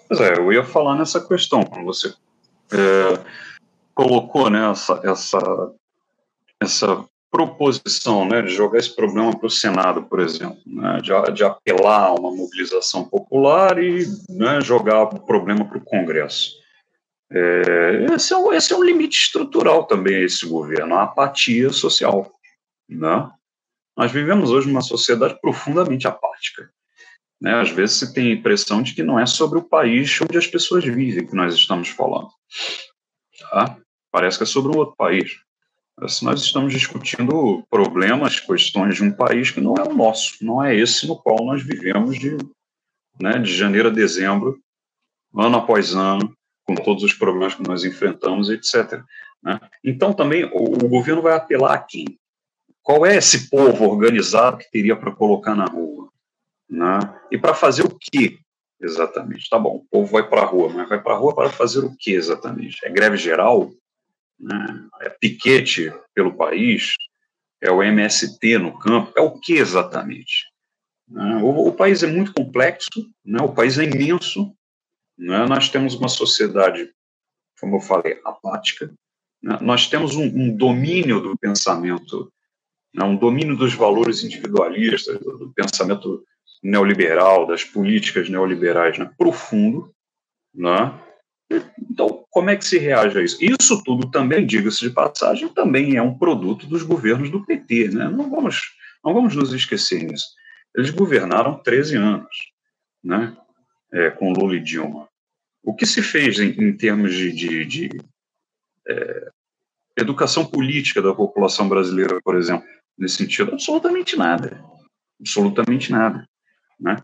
Pois 0.07 0.21
é, 0.21 0.39
eu 0.39 0.53
ia 0.53 0.65
falar 0.65 0.95
nessa 0.95 1.21
questão, 1.21 1.65
quando 1.65 1.85
você 1.85 2.15
é, 2.73 3.19
colocou 3.93 4.49
né, 4.49 4.71
essa, 4.71 5.01
essa, 5.03 5.73
essa 6.61 7.05
proposição 7.29 8.25
né, 8.25 8.41
de 8.41 8.55
jogar 8.55 8.79
esse 8.79 8.95
problema 8.95 9.37
para 9.37 9.49
o 9.49 9.51
Senado, 9.51 10.05
por 10.05 10.21
exemplo, 10.21 10.61
né, 10.65 11.01
de, 11.03 11.33
de, 11.33 11.43
apelar 11.43 12.11
a 12.11 12.15
uma 12.15 12.31
mobilização 12.31 13.03
popular 13.03 13.83
e 13.83 14.07
né, 14.29 14.61
jogar 14.61 15.03
o 15.03 15.19
problema 15.19 15.65
para 15.65 15.79
o 15.79 15.85
Congresso. 15.85 16.53
É, 17.33 18.07
esse, 18.15 18.33
é, 18.33 18.57
esse 18.57 18.73
é 18.73 18.77
um 18.77 18.85
limite 18.85 19.19
estrutural 19.19 19.85
também 19.85 20.23
esse 20.23 20.47
governo, 20.47 20.95
a 20.95 21.03
apatia 21.03 21.71
social. 21.71 22.34
Né? 22.89 23.31
Nós 23.97 24.11
vivemos 24.11 24.51
hoje 24.51 24.69
numa 24.69 24.83
sociedade 24.83 25.39
profundamente 25.41 26.07
apática. 26.07 26.71
Né? 27.41 27.55
Às 27.55 27.71
vezes 27.71 27.97
se 27.97 28.15
tem 28.15 28.29
a 28.31 28.35
impressão 28.35 28.83
de 28.83 28.95
que 28.95 29.03
não 29.03 29.19
é 29.19 29.27
sobre 29.27 29.59
o 29.59 29.65
país 29.65 30.19
onde 30.21 30.39
as 30.39 30.47
pessoas 30.47 30.85
vivem 30.85 31.27
que 31.27 31.35
nós 31.35 31.55
estamos 31.55 31.89
falando. 31.89 32.29
Tá? 33.51 33.79
Parece 34.11 34.39
que 34.39 34.45
é 34.45 34.47
sobre 34.47 34.73
um 34.75 34.79
outro 34.79 34.97
país. 34.97 35.33
Mas 35.97 36.23
nós 36.23 36.41
estamos 36.41 36.73
discutindo 36.73 37.65
problemas, 37.71 38.41
questões 38.41 38.97
de 38.97 39.05
um 39.05 39.13
país 39.13 39.51
que 39.51 39.61
não 39.61 39.75
é 39.75 39.83
o 39.83 39.95
nosso, 39.95 40.45
não 40.45 40.63
é 40.63 40.75
esse 40.75 41.07
no 41.07 41.17
qual 41.17 41.45
nós 41.45 41.63
vivemos 41.63 42.19
de, 42.19 42.37
né, 43.21 43.39
de 43.39 43.55
janeiro 43.55 43.89
a 43.89 43.93
dezembro, 43.93 44.59
ano 45.37 45.57
após 45.57 45.95
ano, 45.95 46.37
com 46.65 46.75
todos 46.75 47.05
os 47.05 47.13
problemas 47.13 47.55
que 47.55 47.63
nós 47.63 47.85
enfrentamos, 47.85 48.51
etc. 48.51 49.01
Né? 49.43 49.61
Então, 49.85 50.13
também, 50.13 50.45
o, 50.47 50.85
o 50.85 50.89
governo 50.89 51.23
vai 51.23 51.37
apelar 51.37 51.75
a 51.75 51.79
quem? 51.79 52.19
Qual 52.85 53.07
é 53.07 53.17
esse 53.17 53.49
povo 53.49 53.89
organizado 53.89 54.59
que 54.59 54.71
teria 54.71 54.95
para 54.95 55.11
colocar 55.11 55.55
na 55.55 55.65
rua? 55.65 56.11
Né? 56.69 56.99
E 57.33 57.39
para 57.39 57.55
fazer 57.55 57.83
o 57.83 57.99
quê 57.99 58.39
exatamente? 58.79 59.49
Tá 59.49 59.59
bom, 59.59 59.77
o 59.77 59.87
povo 59.91 60.13
vai 60.13 60.29
para 60.29 60.43
a 60.43 60.45
rua, 60.45 60.69
mas 60.69 60.87
vai 60.87 61.03
para 61.03 61.15
a 61.15 61.17
rua 61.17 61.35
para 61.35 61.49
fazer 61.49 61.79
o 61.79 61.97
quê 61.99 62.11
exatamente? 62.11 62.85
É 62.85 62.91
greve 62.91 63.17
geral? 63.17 63.73
Né? 64.39 64.87
É 65.01 65.09
piquete 65.09 65.91
pelo 66.15 66.37
país? 66.37 66.93
É 67.59 67.71
o 67.71 67.83
MST 67.83 68.59
no 68.59 68.79
campo? 68.79 69.13
É 69.17 69.23
o 69.23 69.41
que 69.41 69.55
exatamente? 69.55 70.53
Né? 71.09 71.37
O, 71.37 71.69
o, 71.69 71.73
país 71.73 72.03
é 72.03 72.07
muito 72.07 72.35
complexo, 72.35 73.11
né? 73.25 73.43
o 73.43 73.55
país 73.55 73.79
é 73.79 73.85
imenso, 73.85 74.55
né? 75.17 75.47
nós 75.47 75.71
temos 75.71 75.95
uma 75.95 76.09
sociedade, 76.09 76.93
como 77.59 77.77
eu 77.77 77.81
falei, 77.81 78.21
apática, 78.27 78.93
né? 79.43 79.59
nós 79.63 79.89
temos 79.89 80.17
um, 80.17 80.25
um 80.25 80.55
domínio 80.55 81.21
do 81.21 81.39
pensamento 81.39 82.31
né, 82.95 83.05
um 83.05 83.17
domínio 83.17 83.57
dos 83.57 83.75
valores 83.75 84.23
individualistas, 84.23 85.19
do, 85.19 85.37
do 85.37 85.53
pensamento 85.53 86.25
neoliberal, 86.63 87.47
das 87.47 87.65
políticas 87.65 88.29
neoliberais 88.29 88.97
né, 88.99 89.11
profundo. 89.19 89.93
Né? 90.55 90.99
Então, 91.91 92.25
como 92.31 92.51
é 92.51 92.57
que 92.57 92.65
se 92.65 92.79
reage 92.79 93.19
a 93.19 93.23
isso? 93.23 93.39
Isso 93.41 93.83
tudo 93.83 94.11
também, 94.11 94.47
diga-se 94.47 94.81
de 94.81 94.91
passagem, 94.91 95.49
também 95.49 95.97
é 95.97 96.03
um 96.03 96.17
produto 96.17 96.67
dos 96.67 96.83
governos 96.83 97.31
do 97.31 97.45
PT. 97.45 97.89
Né? 97.89 98.09
Não, 98.09 98.31
vamos, 98.31 98.63
não 99.05 99.13
vamos 99.13 99.35
nos 99.35 99.53
esquecer 99.53 100.05
nisso. 100.05 100.29
Eles 100.75 100.91
governaram 100.91 101.59
13 101.63 101.97
anos 101.97 102.37
né, 103.03 103.37
é, 103.93 104.11
com 104.11 104.33
Lula 104.33 104.57
e 104.57 104.61
Dilma. 104.61 105.09
O 105.63 105.75
que 105.75 105.87
se 105.87 106.03
fez 106.03 106.39
em, 106.39 106.51
em 106.51 106.77
termos 106.77 107.15
de, 107.15 107.33
de, 107.33 107.65
de 107.65 107.91
é, 108.89 109.29
educação 109.97 110.45
política 110.45 111.01
da 111.01 111.15
população 111.15 111.69
brasileira, 111.69 112.21
por 112.23 112.37
exemplo, 112.37 112.67
nesse 112.97 113.17
sentido? 113.17 113.53
Absolutamente 113.53 114.17
nada. 114.17 114.63
Absolutamente 115.21 115.91
nada. 115.91 116.27
Né? 116.79 116.97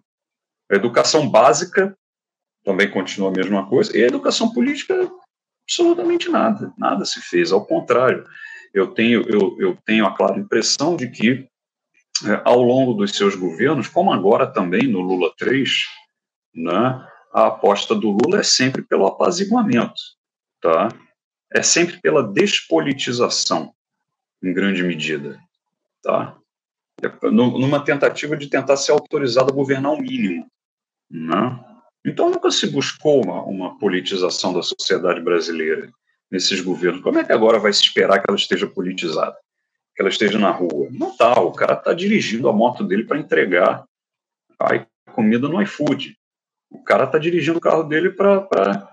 A 0.70 0.74
educação 0.74 1.28
básica 1.28 1.96
também 2.64 2.90
continua 2.90 3.30
a 3.30 3.32
mesma 3.32 3.66
coisa, 3.68 3.96
e 3.96 4.02
a 4.02 4.06
educação 4.06 4.52
política, 4.52 5.10
absolutamente 5.64 6.28
nada. 6.28 6.72
Nada 6.76 7.04
se 7.04 7.20
fez. 7.20 7.52
Ao 7.52 7.64
contrário, 7.64 8.26
eu 8.74 8.88
tenho, 8.88 9.22
eu, 9.28 9.56
eu 9.58 9.78
tenho 9.84 10.06
a 10.06 10.14
clara 10.14 10.38
impressão 10.38 10.94
de 10.96 11.08
que, 11.10 11.48
é, 12.26 12.42
ao 12.44 12.60
longo 12.62 12.92
dos 12.92 13.12
seus 13.12 13.34
governos, 13.34 13.88
como 13.88 14.12
agora 14.12 14.46
também 14.46 14.86
no 14.86 15.00
Lula 15.00 15.32
3, 15.38 15.70
né, 16.54 17.06
a 17.32 17.46
aposta 17.46 17.94
do 17.94 18.10
Lula 18.10 18.40
é 18.40 18.42
sempre 18.42 18.82
pelo 18.82 19.06
apaziguamento. 19.06 20.00
Tá? 20.60 20.90
é 21.52 21.62
sempre 21.62 22.00
pela 22.00 22.22
despolitização, 22.22 23.74
em 24.42 24.52
grande 24.52 24.82
medida, 24.82 25.38
tá? 26.02 26.36
numa 27.32 27.82
tentativa 27.82 28.36
de 28.36 28.48
tentar 28.48 28.76
ser 28.76 28.92
autorizado 28.92 29.50
a 29.50 29.54
governar 29.54 29.92
o 29.92 30.00
mínimo. 30.00 30.46
Né? 31.10 31.64
Então, 32.04 32.30
nunca 32.30 32.50
se 32.50 32.66
buscou 32.66 33.24
uma, 33.24 33.42
uma 33.42 33.78
politização 33.78 34.52
da 34.52 34.62
sociedade 34.62 35.20
brasileira 35.20 35.90
nesses 36.30 36.60
governos. 36.60 37.02
Como 37.02 37.18
é 37.18 37.24
que 37.24 37.32
agora 37.32 37.58
vai 37.58 37.72
se 37.72 37.82
esperar 37.82 38.18
que 38.18 38.24
ela 38.28 38.38
esteja 38.38 38.66
politizada? 38.66 39.36
Que 39.94 40.02
ela 40.02 40.08
esteja 40.08 40.38
na 40.38 40.50
rua? 40.50 40.88
Não 40.90 41.10
está. 41.10 41.40
O 41.40 41.52
cara 41.52 41.74
está 41.74 41.92
dirigindo 41.92 42.48
a 42.48 42.52
moto 42.52 42.84
dele 42.84 43.04
para 43.04 43.18
entregar 43.18 43.84
a 44.58 44.86
comida 45.12 45.48
no 45.48 45.60
iFood. 45.62 46.16
O 46.70 46.82
cara 46.82 47.04
está 47.04 47.18
dirigindo 47.18 47.58
o 47.58 47.60
carro 47.60 47.82
dele 47.82 48.10
para 48.10 48.88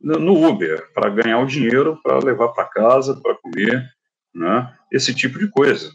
no 0.00 0.48
Uber, 0.48 0.90
para 0.94 1.10
ganhar 1.10 1.38
o 1.40 1.46
dinheiro, 1.46 2.00
para 2.02 2.18
levar 2.18 2.48
para 2.48 2.64
casa, 2.64 3.20
para 3.20 3.36
comer, 3.36 3.86
né? 4.34 4.74
esse 4.90 5.14
tipo 5.14 5.38
de 5.38 5.48
coisa. 5.48 5.92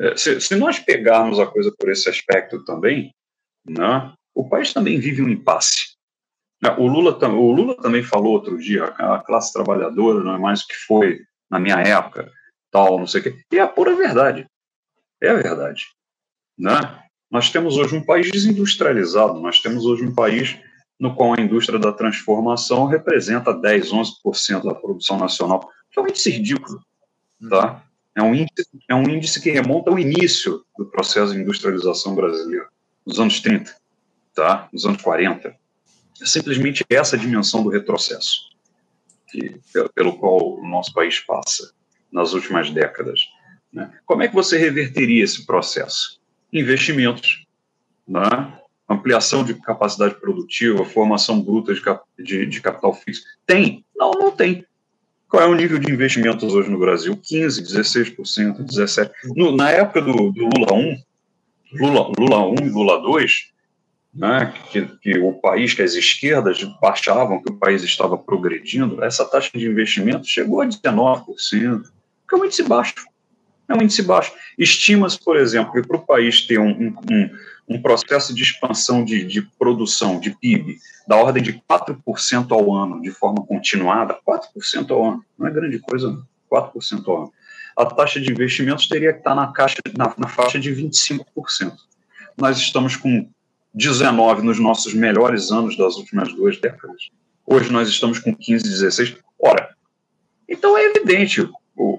É, 0.00 0.16
se, 0.16 0.40
se, 0.40 0.54
nós 0.54 0.78
pegarmos 0.78 1.40
a 1.40 1.46
coisa 1.46 1.72
por 1.76 1.90
esse 1.90 2.08
aspecto 2.08 2.64
também, 2.64 3.12
né, 3.68 4.12
o 4.34 4.48
país 4.48 4.72
também 4.72 5.00
vive 5.00 5.22
um 5.22 5.28
impasse. 5.28 5.96
É, 6.64 6.70
o 6.70 6.86
Lula, 6.86 7.16
o 7.28 7.52
Lula 7.52 7.76
também 7.76 8.02
falou 8.02 8.32
outro 8.32 8.58
dia, 8.58 8.84
a 8.84 9.18
classe 9.20 9.52
trabalhadora 9.52 10.22
não 10.22 10.34
é 10.34 10.38
mais 10.38 10.62
o 10.62 10.68
que 10.68 10.74
foi 10.74 11.20
na 11.50 11.58
minha 11.58 11.76
época, 11.76 12.30
tal, 12.70 12.98
não 12.98 13.06
sei 13.06 13.20
o 13.20 13.24
quê. 13.24 13.38
E 13.52 13.58
é 13.58 13.60
a 13.60 13.68
pura 13.68 13.94
verdade. 13.94 14.46
É 15.20 15.30
a 15.30 15.34
verdade. 15.34 15.86
Né? 16.56 16.72
Nós 17.30 17.50
temos 17.50 17.76
hoje 17.76 17.96
um 17.96 18.04
país 18.04 18.30
desindustrializado, 18.30 19.40
nós 19.40 19.60
temos 19.60 19.84
hoje 19.84 20.04
um 20.04 20.14
país 20.14 20.58
no 20.98 21.14
qual 21.14 21.34
a 21.34 21.40
indústria 21.40 21.78
da 21.78 21.92
transformação 21.92 22.86
representa 22.86 23.52
10, 23.52 23.92
11% 23.92 24.64
da 24.64 24.74
produção 24.74 25.18
nacional, 25.18 25.68
que 25.90 25.98
é 25.98 26.02
um 26.02 26.08
índice 26.08 26.30
ridículo. 26.30 26.80
Tá? 27.48 27.84
É 28.14 28.22
um 28.22 28.34
índice, 28.34 28.68
é 28.88 28.94
um 28.94 29.08
índice 29.08 29.40
que 29.40 29.50
remonta 29.50 29.90
ao 29.90 29.98
início 29.98 30.64
do 30.76 30.86
processo 30.86 31.32
de 31.32 31.40
industrialização 31.40 32.14
brasileiro, 32.14 32.66
nos 33.06 33.20
anos 33.20 33.40
30, 33.40 33.74
tá? 34.34 34.68
nos 34.72 34.84
anos 34.84 35.02
40. 35.02 35.54
É 36.20 36.26
simplesmente 36.26 36.84
essa 36.90 37.16
dimensão 37.16 37.62
do 37.62 37.68
retrocesso 37.68 38.48
que, 39.28 39.60
pelo 39.94 40.18
qual 40.18 40.58
o 40.58 40.66
nosso 40.66 40.92
país 40.92 41.20
passa 41.20 41.72
nas 42.10 42.32
últimas 42.32 42.70
décadas. 42.70 43.20
Né? 43.72 43.92
Como 44.04 44.22
é 44.22 44.28
que 44.28 44.34
você 44.34 44.58
reverteria 44.58 45.22
esse 45.22 45.46
processo? 45.46 46.20
Investimentos, 46.52 47.46
né? 48.06 48.58
ampliação 48.88 49.44
de 49.44 49.54
capacidade 49.54 50.14
produtiva, 50.14 50.84
formação 50.84 51.40
bruta 51.40 51.74
de, 51.74 51.82
de, 52.18 52.46
de 52.46 52.60
capital 52.60 52.94
fixo. 52.94 53.22
Tem? 53.46 53.84
Não, 53.94 54.10
não 54.12 54.30
tem. 54.30 54.64
Qual 55.28 55.42
é 55.42 55.46
o 55.46 55.54
nível 55.54 55.78
de 55.78 55.92
investimentos 55.92 56.54
hoje 56.54 56.70
no 56.70 56.78
Brasil? 56.78 57.14
15%, 57.14 57.62
16%, 57.62 58.64
17%. 58.64 59.10
No, 59.36 59.54
na 59.54 59.70
época 59.70 60.00
do, 60.00 60.32
do, 60.32 60.48
Lula 60.56 60.72
1, 60.72 61.02
Lula, 61.74 62.12
Lula 62.18 62.46
1 62.46 62.54
e 62.66 62.68
Lula 62.70 63.02
2, 63.02 63.32
né, 64.14 64.54
que, 64.70 64.86
que, 65.02 65.18
o 65.18 65.34
país, 65.34 65.74
que 65.74 65.82
as 65.82 65.94
esquerdas 65.94 66.66
achavam 66.82 67.42
que 67.42 67.52
o 67.52 67.56
país 67.56 67.82
estava 67.82 68.16
progredindo, 68.16 69.04
essa 69.04 69.24
taxa 69.24 69.50
de 69.54 69.66
investimento 69.66 70.26
chegou 70.26 70.62
a 70.62 70.66
19%, 70.66 71.82
que 72.28 72.34
é 72.34 72.38
um 72.38 72.44
índice 72.44 72.62
baixo. 72.62 72.94
É 73.68 73.74
um 73.74 73.82
índice 73.82 74.02
baixo. 74.02 74.32
Estima-se, 74.58 75.22
por 75.22 75.36
exemplo, 75.36 75.72
que 75.72 75.86
para 75.86 75.98
o 75.98 76.06
país 76.06 76.40
ter 76.46 76.58
um, 76.58 76.70
um, 76.70 76.94
um 77.10 77.30
processo 77.76 78.34
de 78.34 78.42
expansão 78.42 79.04
de, 79.04 79.24
de, 79.24 79.42
produção, 79.42 80.18
de 80.18 80.30
PIB, 80.30 80.78
da 81.06 81.16
ordem 81.16 81.42
de 81.42 81.62
4% 81.68 82.50
ao 82.50 82.74
ano, 82.74 83.02
de 83.02 83.10
forma 83.10 83.44
continuada, 83.44 84.18
4% 84.26 84.90
ao 84.90 85.04
ano, 85.04 85.24
não 85.38 85.46
é 85.46 85.50
grande 85.50 85.78
coisa, 85.78 86.22
4% 86.50 87.06
ao 87.06 87.16
ano. 87.24 87.32
A 87.76 87.84
taxa 87.84 88.18
de 88.20 88.32
investimentos 88.32 88.88
teria 88.88 89.12
que 89.12 89.18
estar 89.18 89.34
na, 89.34 89.52
caixa, 89.52 89.76
na, 89.96 90.14
na 90.16 90.28
faixa 90.28 90.58
de 90.58 90.74
25%. 90.74 91.20
Nós 92.36 92.56
estamos 92.56 92.96
com 92.96 93.28
19 93.74 94.42
nos 94.42 94.58
nossos 94.58 94.94
melhores 94.94 95.50
anos 95.50 95.76
das 95.76 95.96
últimas 95.96 96.32
duas 96.34 96.56
décadas. 96.58 97.10
Hoje 97.46 97.70
nós 97.70 97.88
estamos 97.88 98.18
com 98.18 98.34
15, 98.34 98.64
16. 98.64 99.16
Ora, 99.38 99.74
então 100.48 100.76
é 100.76 100.84
evidente, 100.84 101.48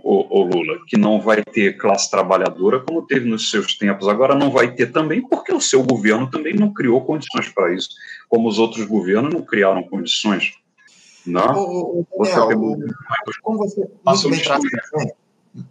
o, 0.09 0.25
o, 0.27 0.41
o, 0.41 0.43
Lula, 0.43 0.79
que 0.87 0.97
não 0.97 1.21
vai 1.21 1.43
ter 1.43 1.77
classe 1.77 2.09
trabalhadora 2.09 2.79
como 2.79 3.03
teve 3.03 3.29
nos 3.29 3.51
seus 3.51 3.77
tempos. 3.77 4.07
Agora 4.07 4.33
não 4.33 4.49
vai 4.49 4.73
ter 4.73 4.91
também 4.91 5.21
porque 5.21 5.53
o 5.53 5.61
seu 5.61 5.83
governo 5.83 6.27
também 6.27 6.55
não 6.55 6.73
criou 6.73 7.05
condições 7.05 7.47
para 7.49 7.71
isso, 7.75 7.89
como 8.27 8.49
os 8.49 8.57
outros 8.57 8.83
governos 8.87 9.31
não 9.31 9.43
criaram 9.43 9.83
condições. 9.83 10.53
Não? 11.27 11.53
O, 11.53 12.07
o, 12.11 12.23
Daniel, 12.23 12.47
você 12.47 12.55
o, 12.55 13.41
como 13.43 13.59
você 13.59 13.87
muito 14.03 14.29
bem 14.31 14.41
traz, 14.41 14.63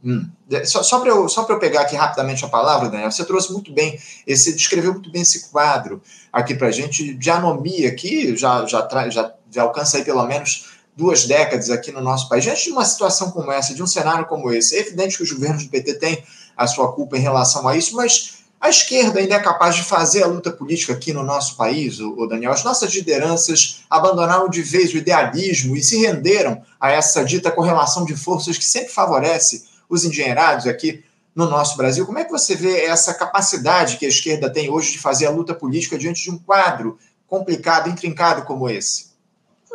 hum, 0.05 0.31
só, 0.65 0.85
só 0.85 1.01
para 1.01 1.11
eu, 1.11 1.27
eu 1.27 1.59
pegar 1.59 1.81
aqui 1.81 1.97
rapidamente 1.97 2.45
a 2.45 2.49
palavra, 2.49 2.89
Daniel, 2.89 3.11
você 3.11 3.25
trouxe 3.25 3.53
muito 3.53 3.73
bem, 3.73 3.99
você 4.25 4.53
descreveu 4.53 4.93
muito 4.93 5.11
bem 5.11 5.23
esse 5.23 5.51
quadro 5.51 6.01
aqui 6.33 6.55
para 6.55 6.69
a 6.69 6.73
gente 6.73 7.13
de 7.13 7.31
anomia 7.31 7.93
que 7.93 8.37
já, 8.37 8.65
já, 8.67 8.87
já, 9.11 9.35
já 9.51 9.63
alcança 9.63 9.97
aí 9.97 10.05
pelo 10.05 10.25
menos 10.27 10.68
duas 10.99 11.27
décadas 11.27 11.71
aqui 11.71 11.93
no 11.93 12.01
nosso 12.01 12.29
país, 12.29 12.43
diante 12.43 12.65
de 12.65 12.73
uma 12.73 12.85
situação 12.85 13.31
como 13.31 13.53
essa, 13.53 13.73
de 13.73 13.81
um 13.81 13.87
cenário 13.87 14.27
como 14.27 14.53
esse, 14.53 14.77
é 14.77 14.81
evidente 14.81 15.17
que 15.17 15.23
os 15.23 15.31
governos 15.31 15.63
do 15.63 15.71
PT 15.71 15.95
têm 15.95 16.25
a 16.57 16.67
sua 16.67 16.93
culpa 16.93 17.17
em 17.17 17.21
relação 17.21 17.69
a 17.69 17.77
isso, 17.77 17.95
mas 17.95 18.39
a 18.61 18.69
esquerda 18.69 19.21
ainda 19.21 19.37
é 19.37 19.39
capaz 19.39 19.77
de 19.77 19.85
fazer 19.85 20.25
a 20.25 20.27
luta 20.27 20.51
política 20.51 20.93
aqui 20.93 21.13
no 21.13 21.23
nosso 21.23 21.57
país, 21.57 22.01
o 22.01 22.27
Daniel. 22.27 22.51
As 22.51 22.65
nossas 22.65 22.93
lideranças 22.93 23.85
abandonaram 23.89 24.51
de 24.51 24.61
vez 24.61 24.93
o 24.93 24.97
idealismo 24.97 25.77
e 25.77 25.83
se 25.85 25.99
renderam 25.99 26.61
a 26.81 26.91
essa 26.91 27.25
dita 27.25 27.53
correlação 27.53 28.05
de 28.05 28.17
forças 28.17 28.59
que 28.59 28.65
sempre 28.65 28.93
favorece 28.93 29.67
os 29.89 30.05
engenheirados 30.05 30.67
aqui 30.67 31.05
no 31.33 31.49
nosso 31.49 31.77
Brasil. 31.77 32.05
Como 32.05 32.19
é 32.19 32.25
que 32.25 32.33
você 32.33 32.57
vê 32.57 32.87
essa 32.87 33.15
capacidade 33.15 33.99
que 33.99 34.05
a 34.05 34.09
esquerda 34.09 34.51
tem 34.51 34.69
hoje 34.69 34.91
de 34.91 34.99
fazer 34.99 35.27
a 35.27 35.31
luta 35.31 35.55
política 35.55 35.97
diante 35.97 36.25
de 36.25 36.31
um 36.33 36.39
quadro 36.39 36.99
complicado, 37.29 37.89
intrincado 37.89 38.43
como 38.43 38.69
esse? 38.69 39.08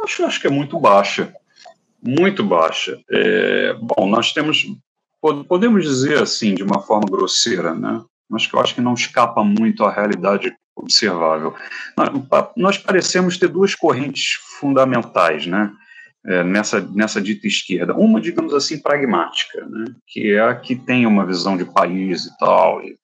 Acho, 0.04 0.26
acho 0.26 0.42
que 0.42 0.48
é 0.48 0.50
muito 0.50 0.80
baixa, 0.80 1.34
muito 2.02 2.44
baixa. 2.44 3.00
É, 3.10 3.74
bom, 3.74 4.08
nós 4.08 4.34
temos, 4.34 4.66
podemos 5.48 5.84
dizer 5.84 6.22
assim, 6.22 6.54
de 6.54 6.64
uma 6.64 6.82
forma 6.82 7.06
grosseira, 7.10 7.74
né? 7.74 8.04
mas 8.30 8.48
que 8.48 8.56
eu 8.56 8.60
acho 8.60 8.76
que 8.76 8.82
não 8.82 8.94
escapa 8.94 9.44
muito 9.44 9.86
à 9.86 9.92
realidade 9.92 10.54
observável. 10.76 11.56
Nós 12.58 12.78
parecemos 12.78 13.38
ter 13.38 13.48
duas 13.48 13.76
correntes 13.76 14.34
fundamentais, 14.60 15.46
né? 15.46 15.72
É, 16.26 16.42
nessa, 16.42 16.80
nessa 16.80 17.22
dita 17.22 17.48
esquerda. 17.48 17.94
Uma, 17.94 18.22
digamos 18.22 18.54
assim, 18.54 18.82
pragmática, 18.82 19.66
né? 19.66 19.94
que 20.08 20.32
é 20.32 20.40
a 20.40 20.56
que 20.56 20.74
tem 20.74 21.06
uma 21.06 21.26
visão 21.26 21.58
de 21.58 21.66
país 21.66 22.26
e 22.26 22.38
tal, 22.38 22.82
e 22.82 22.98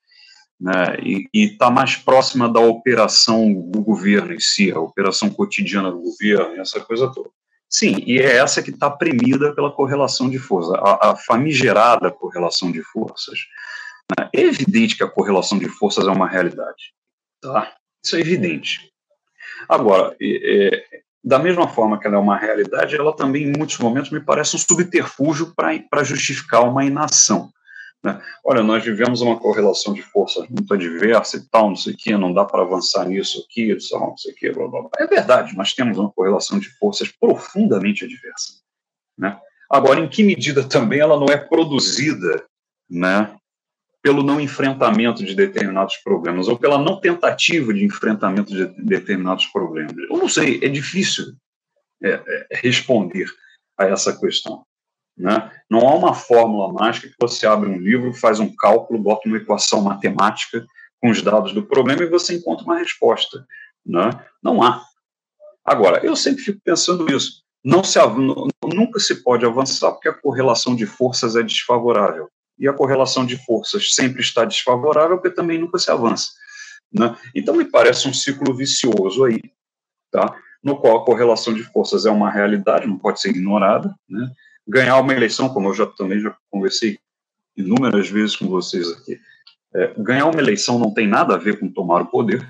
né, 0.60 0.98
e 1.02 1.30
está 1.34 1.70
mais 1.70 1.96
próxima 1.96 2.52
da 2.52 2.60
operação 2.60 3.54
do 3.54 3.82
governo 3.82 4.34
em 4.34 4.40
si, 4.40 4.72
a 4.72 4.80
operação 4.80 5.30
cotidiana 5.30 5.92
do 5.92 6.02
governo, 6.02 6.60
essa 6.60 6.80
coisa 6.82 7.12
toda. 7.12 7.30
Sim, 7.70 8.04
e 8.06 8.20
é 8.20 8.38
essa 8.38 8.64
que 8.64 8.72
está 8.72 8.90
premida 8.90 9.54
pela 9.54 9.72
correlação 9.72 10.30
de 10.30 10.40
forças, 10.40 10.74
a, 10.74 11.12
a 11.12 11.16
famigerada 11.16 12.12
correlação 12.12 12.72
de 12.72 12.82
forças. 12.82 13.40
Né? 14.18 14.28
É 14.34 14.42
evidente 14.42 14.98
que 14.98 15.04
a 15.04 15.10
correlação 15.10 15.58
de 15.60 15.70
forças 15.70 16.08
é 16.08 16.10
uma 16.10 16.28
realidade, 16.28 16.94
tá? 17.40 17.72
Isso 18.04 18.16
é 18.16 18.20
evidente. 18.20 18.92
Agora, 19.68 20.16
é, 20.20 20.84
da 21.24 21.38
mesma 21.38 21.68
forma 21.68 22.00
que 22.00 22.08
ela 22.08 22.16
é 22.16 22.20
uma 22.20 22.38
realidade, 22.38 22.96
ela 22.96 23.16
também, 23.16 23.44
em 23.44 23.54
muitos 23.56 23.78
momentos, 23.78 24.10
me 24.10 24.20
parece 24.20 24.56
um 24.56 24.60
subterfúgio 24.60 25.54
para 25.56 26.04
justificar 26.04 26.64
uma 26.64 26.84
inação. 26.84 27.52
Né? 28.04 28.22
Olha, 28.46 28.64
nós 28.64 28.84
vivemos 28.84 29.22
uma 29.22 29.38
correlação 29.38 29.94
de 29.94 30.02
forças 30.02 30.48
muito 30.48 30.74
adversa 30.74 31.38
e 31.38 31.42
tal, 31.50 31.70
não 31.70 31.76
sei 31.76 31.94
o 31.94 31.98
que, 31.98 32.18
não 32.18 32.34
dá 32.34 32.46
para 32.46 32.62
avançar 32.62 33.06
nisso 33.08 33.46
aqui, 33.46 33.74
não 33.92 34.18
sei 34.18 34.32
o 34.32 34.36
que, 34.36 34.52
blá, 34.52 34.68
blá, 34.68 34.82
blá. 34.82 34.92
É 34.98 35.06
verdade, 35.06 35.56
nós 35.56 35.74
temos 35.74 35.98
uma 35.98 36.12
correlação 36.12 36.60
de 36.60 36.70
forças 36.78 37.10
profundamente 37.10 38.06
adversa. 38.06 38.54
Né? 39.18 39.38
Agora, 39.70 40.00
em 40.00 40.08
que 40.08 40.24
medida 40.24 40.64
também 40.64 41.00
ela 41.00 41.20
não 41.20 41.28
é 41.28 41.38
produzida 41.38 42.46
né, 42.90 43.36
pelo 44.02 44.24
não 44.24 44.40
enfrentamento 44.40 45.24
de 45.24 45.36
determinados 45.36 45.98
problemas, 45.98 46.48
ou 46.48 46.58
pela 46.58 46.78
não 46.78 47.00
tentativa 47.00 47.74
de 47.74 47.84
enfrentamento 47.84 48.54
de 48.54 48.66
determinados 48.82 49.46
problemas? 49.48 49.96
Eu 49.98 50.18
não 50.18 50.30
sei, 50.30 50.60
é 50.64 50.70
difícil 50.70 51.36
é, 52.02 52.12
é, 52.12 52.48
responder 52.52 53.28
a 53.78 53.86
essa 53.86 54.18
questão. 54.18 54.66
Né? 55.20 55.52
Não 55.70 55.88
há 55.88 55.94
uma 55.94 56.14
fórmula 56.14 56.72
mágica 56.72 57.10
que 57.10 57.16
você 57.20 57.46
abre 57.46 57.70
um 57.70 57.78
livro, 57.78 58.14
faz 58.14 58.40
um 58.40 58.56
cálculo, 58.56 59.04
bota 59.04 59.28
uma 59.28 59.38
equação 59.38 59.82
matemática 59.82 60.66
com 61.02 61.10
os 61.10 61.22
dados 61.22 61.52
do 61.54 61.62
problema 61.62 62.04
e 62.04 62.10
você 62.10 62.36
encontra 62.36 62.64
uma 62.64 62.78
resposta. 62.78 63.46
Né? 63.86 64.10
Não 64.42 64.64
há. 64.64 64.82
Agora, 65.66 66.04
eu 66.06 66.16
sempre 66.16 66.42
fico 66.42 66.62
pensando 66.64 67.14
isso. 67.14 67.44
Não 67.64 67.84
se, 67.84 68.00
nunca 68.74 69.00
se 69.00 69.22
pode 69.22 69.46
avançar 69.46 69.92
porque 69.92 70.08
a 70.08 70.14
correlação 70.14 70.74
de 70.74 70.86
forças 70.86 71.36
é 71.36 71.44
desfavorável. 71.44 72.30
E 72.58 72.68
a 72.68 72.74
correlação 72.74 73.26
de 73.26 73.38
forças 73.46 73.94
sempre 73.94 74.22
está 74.22 74.46
desfavorável 74.46 75.18
porque 75.18 75.36
também 75.36 75.60
nunca 75.60 75.78
se 75.78 75.92
avança. 75.92 76.32
Né? 76.92 77.16
Então, 77.36 77.56
me 77.56 77.66
parece 77.66 78.08
um 78.08 78.14
ciclo 78.14 78.56
vicioso 78.56 79.26
aí, 79.26 79.42
tá? 80.12 80.34
no 80.64 80.78
qual 80.78 80.98
a 80.98 81.06
correlação 81.06 81.54
de 81.54 81.64
forças 81.64 82.06
é 82.06 82.12
uma 82.12 82.32
realidade, 82.32 82.88
não 82.88 82.98
pode 82.98 83.22
ser 83.22 83.30
ignorada, 83.30 83.94
né? 84.10 84.30
Ganhar 84.70 85.00
uma 85.00 85.14
eleição, 85.14 85.50
como 85.50 85.70
eu 85.70 85.74
já 85.74 85.88
também 85.88 86.20
já 86.20 86.36
conversei 86.52 87.00
inúmeras 87.58 88.10
vezes 88.10 88.36
com 88.36 88.48
vocês 88.48 88.90
aqui, 88.92 89.20
é, 89.74 89.94
ganhar 89.98 90.28
uma 90.28 90.40
eleição 90.40 90.78
não 90.78 90.94
tem 90.94 91.08
nada 91.08 91.34
a 91.34 91.38
ver 91.38 91.60
com 91.60 91.72
tomar 91.72 92.02
o 92.02 92.06
poder, 92.06 92.48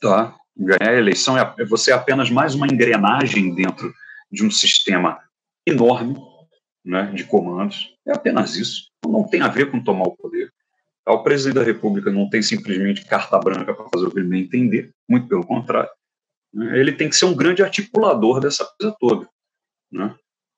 tá? 0.00 0.36
Ganhar 0.56 0.92
a 0.92 0.98
eleição 0.98 1.38
é, 1.38 1.54
é 1.58 1.64
você 1.64 1.92
é 1.92 1.94
apenas 1.94 2.28
mais 2.28 2.54
uma 2.54 2.66
engrenagem 2.66 3.54
dentro 3.54 3.92
de 4.30 4.44
um 4.44 4.50
sistema 4.50 5.20
enorme, 5.66 6.16
né, 6.84 7.10
de 7.14 7.24
comandos. 7.24 7.94
É 8.06 8.12
apenas 8.12 8.56
isso. 8.56 8.90
Não 9.06 9.24
tem 9.24 9.40
a 9.40 9.48
ver 9.48 9.70
com 9.70 9.82
tomar 9.82 10.04
o 10.04 10.16
poder. 10.16 10.52
O 11.06 11.22
presidente 11.22 11.56
da 11.56 11.62
República 11.62 12.10
não 12.10 12.28
tem 12.28 12.42
simplesmente 12.42 13.04
carta 13.04 13.38
branca 13.38 13.74
para 13.74 13.88
fazer 13.88 14.06
o 14.06 14.10
que 14.10 14.18
ele 14.18 14.28
bem 14.28 14.42
entender, 14.42 14.90
muito 15.08 15.28
pelo 15.28 15.46
contrário. 15.46 15.90
Ele 16.54 16.92
tem 16.92 17.08
que 17.08 17.16
ser 17.16 17.26
um 17.26 17.34
grande 17.34 17.62
articulador 17.62 18.40
dessa 18.40 18.64
coisa 18.64 18.96
toda. 18.98 19.28
Né? 19.90 20.14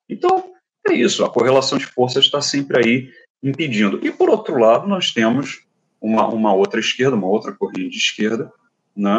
Então, 0.08 0.55
é 0.90 0.94
isso. 0.94 1.24
A 1.24 1.30
correlação 1.30 1.78
de 1.78 1.86
forças 1.86 2.24
está 2.24 2.40
sempre 2.40 2.78
aí 2.78 3.10
impedindo. 3.42 4.04
E, 4.06 4.10
por 4.10 4.28
outro 4.28 4.58
lado, 4.58 4.86
nós 4.86 5.12
temos 5.12 5.62
uma, 6.00 6.26
uma 6.28 6.52
outra 6.52 6.80
esquerda, 6.80 7.16
uma 7.16 7.26
outra 7.26 7.52
corrente 7.52 7.90
de 7.90 7.96
esquerda, 7.96 8.52
né, 8.96 9.18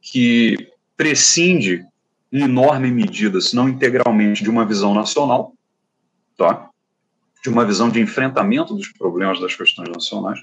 que 0.00 0.70
prescinde 0.96 1.86
em 2.32 2.42
enorme 2.42 2.90
medida, 2.90 3.40
se 3.40 3.56
não 3.56 3.68
integralmente, 3.68 4.42
de 4.42 4.50
uma 4.50 4.64
visão 4.64 4.94
nacional, 4.94 5.54
tá? 6.36 6.68
de 7.42 7.48
uma 7.48 7.64
visão 7.64 7.88
de 7.88 8.00
enfrentamento 8.00 8.74
dos 8.74 8.88
problemas 8.88 9.40
das 9.40 9.54
questões 9.54 9.88
nacionais, 9.88 10.38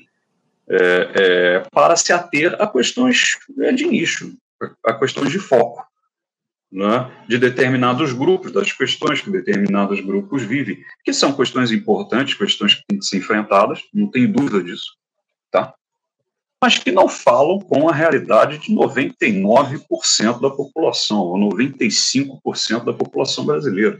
é, 0.67 1.11
é, 1.13 1.63
para 1.71 1.95
se 1.95 2.11
ater 2.11 2.59
a 2.59 2.67
questões 2.67 3.37
é, 3.59 3.71
de 3.71 3.85
nicho, 3.85 4.35
a 4.83 4.93
questões 4.93 5.31
de 5.31 5.37
foco, 5.37 5.84
né, 6.71 7.11
de 7.27 7.37
determinados 7.37 8.11
grupos, 8.11 8.51
das 8.51 8.71
questões 8.71 9.21
que 9.21 9.29
determinados 9.29 9.99
grupos 10.01 10.43
vivem, 10.43 10.77
que 11.03 11.13
são 11.13 11.33
questões 11.33 11.71
importantes, 11.71 12.33
questões 12.33 12.75
que 12.75 12.83
têm 12.87 12.99
que 12.99 13.05
ser 13.05 13.17
enfrentadas, 13.17 13.81
não 13.93 14.09
tem 14.09 14.29
dúvida 14.31 14.61
disso, 14.61 14.95
tá? 15.51 15.73
mas 16.61 16.79
que 16.79 16.91
não 16.91 17.07
falam 17.07 17.59
com 17.59 17.87
a 17.87 17.93
realidade 17.93 18.57
de 18.57 18.73
99% 18.73 20.41
da 20.41 20.49
população, 20.49 21.19
ou 21.19 21.37
95% 21.37 22.83
da 22.83 22.93
população 22.93 23.45
brasileira. 23.45 23.99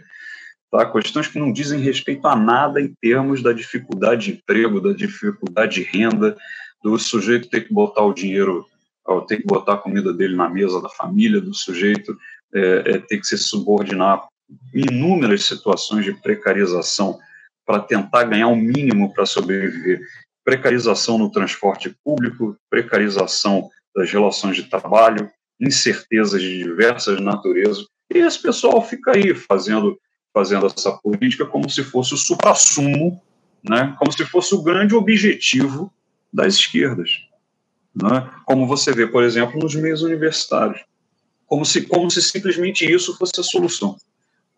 Tá? 0.72 0.86
Questões 0.92 1.28
que 1.28 1.38
não 1.38 1.52
dizem 1.52 1.80
respeito 1.80 2.28
a 2.28 2.36
nada 2.36 2.82
em 2.82 2.94
termos 3.00 3.44
da 3.44 3.54
dificuldade 3.54 4.26
de 4.26 4.38
emprego, 4.40 4.82
da 4.82 4.94
dificuldade 4.94 5.76
de 5.76 5.84
renda, 5.84 6.36
do 6.84 6.98
sujeito 6.98 7.50
ter 7.50 7.68
que 7.68 7.74
botar 7.74 8.04
o 8.04 8.14
dinheiro, 8.14 8.66
ter 9.28 9.38
que 9.38 9.46
botar 9.46 9.74
a 9.74 9.78
comida 9.78 10.12
dele 10.12 10.36
na 10.36 10.50
mesa 10.50 10.82
da 10.82 10.90
família, 10.90 11.40
do 11.40 11.54
sujeito 11.54 12.18
é, 12.56 12.84
é, 12.86 13.00
ter 13.00 13.18
que 13.18 13.28
se 13.28 13.38
subordinar 13.38 14.30
inúmeras 14.74 15.44
situações 15.44 16.06
de 16.06 16.14
precarização 16.14 17.20
para 17.66 17.82
tentar 17.82 18.24
ganhar 18.24 18.48
o 18.48 18.54
um 18.54 18.56
mínimo 18.56 19.14
para 19.14 19.26
sobreviver. 19.26 20.02
Precarização 20.42 21.18
no 21.18 21.30
transporte 21.30 21.94
público, 22.02 22.56
precarização 22.70 23.70
das 23.94 24.10
relações 24.10 24.56
de 24.56 24.64
trabalho, 24.64 25.30
incertezas 25.60 26.42
de 26.42 26.60
diversas 26.60 27.20
naturezas. 27.20 27.86
E 28.10 28.20
esse 28.20 28.42
pessoal 28.42 28.82
fica 28.82 29.12
aí 29.14 29.36
fazendo, 29.36 30.00
fazendo 30.34 30.68
essa 30.68 30.94
política 30.94 31.46
como 31.46 31.70
se 31.70 31.84
fosse 31.84 32.14
o 32.14 32.18
supra-sumo, 32.18 33.22
né? 33.68 33.94
como 34.00 34.14
se 34.14 34.24
fosse 34.24 34.56
o 34.56 34.64
grande 34.64 34.96
objetivo 34.96 35.92
das 36.32 36.54
esquerdas. 36.54 37.10
Né? 37.94 38.30
Como 38.46 38.66
você 38.66 38.94
vê, 38.94 39.06
por 39.06 39.24
exemplo, 39.24 39.60
nos 39.60 39.76
meios 39.76 40.04
universitários 40.04 40.86
como 41.48 41.66
se, 41.66 41.82
como 41.84 42.10
se 42.10 42.22
simplesmente 42.22 42.86
isso 42.86 43.18
fosse 43.18 43.40
a 43.40 43.44
solução. 43.44 43.96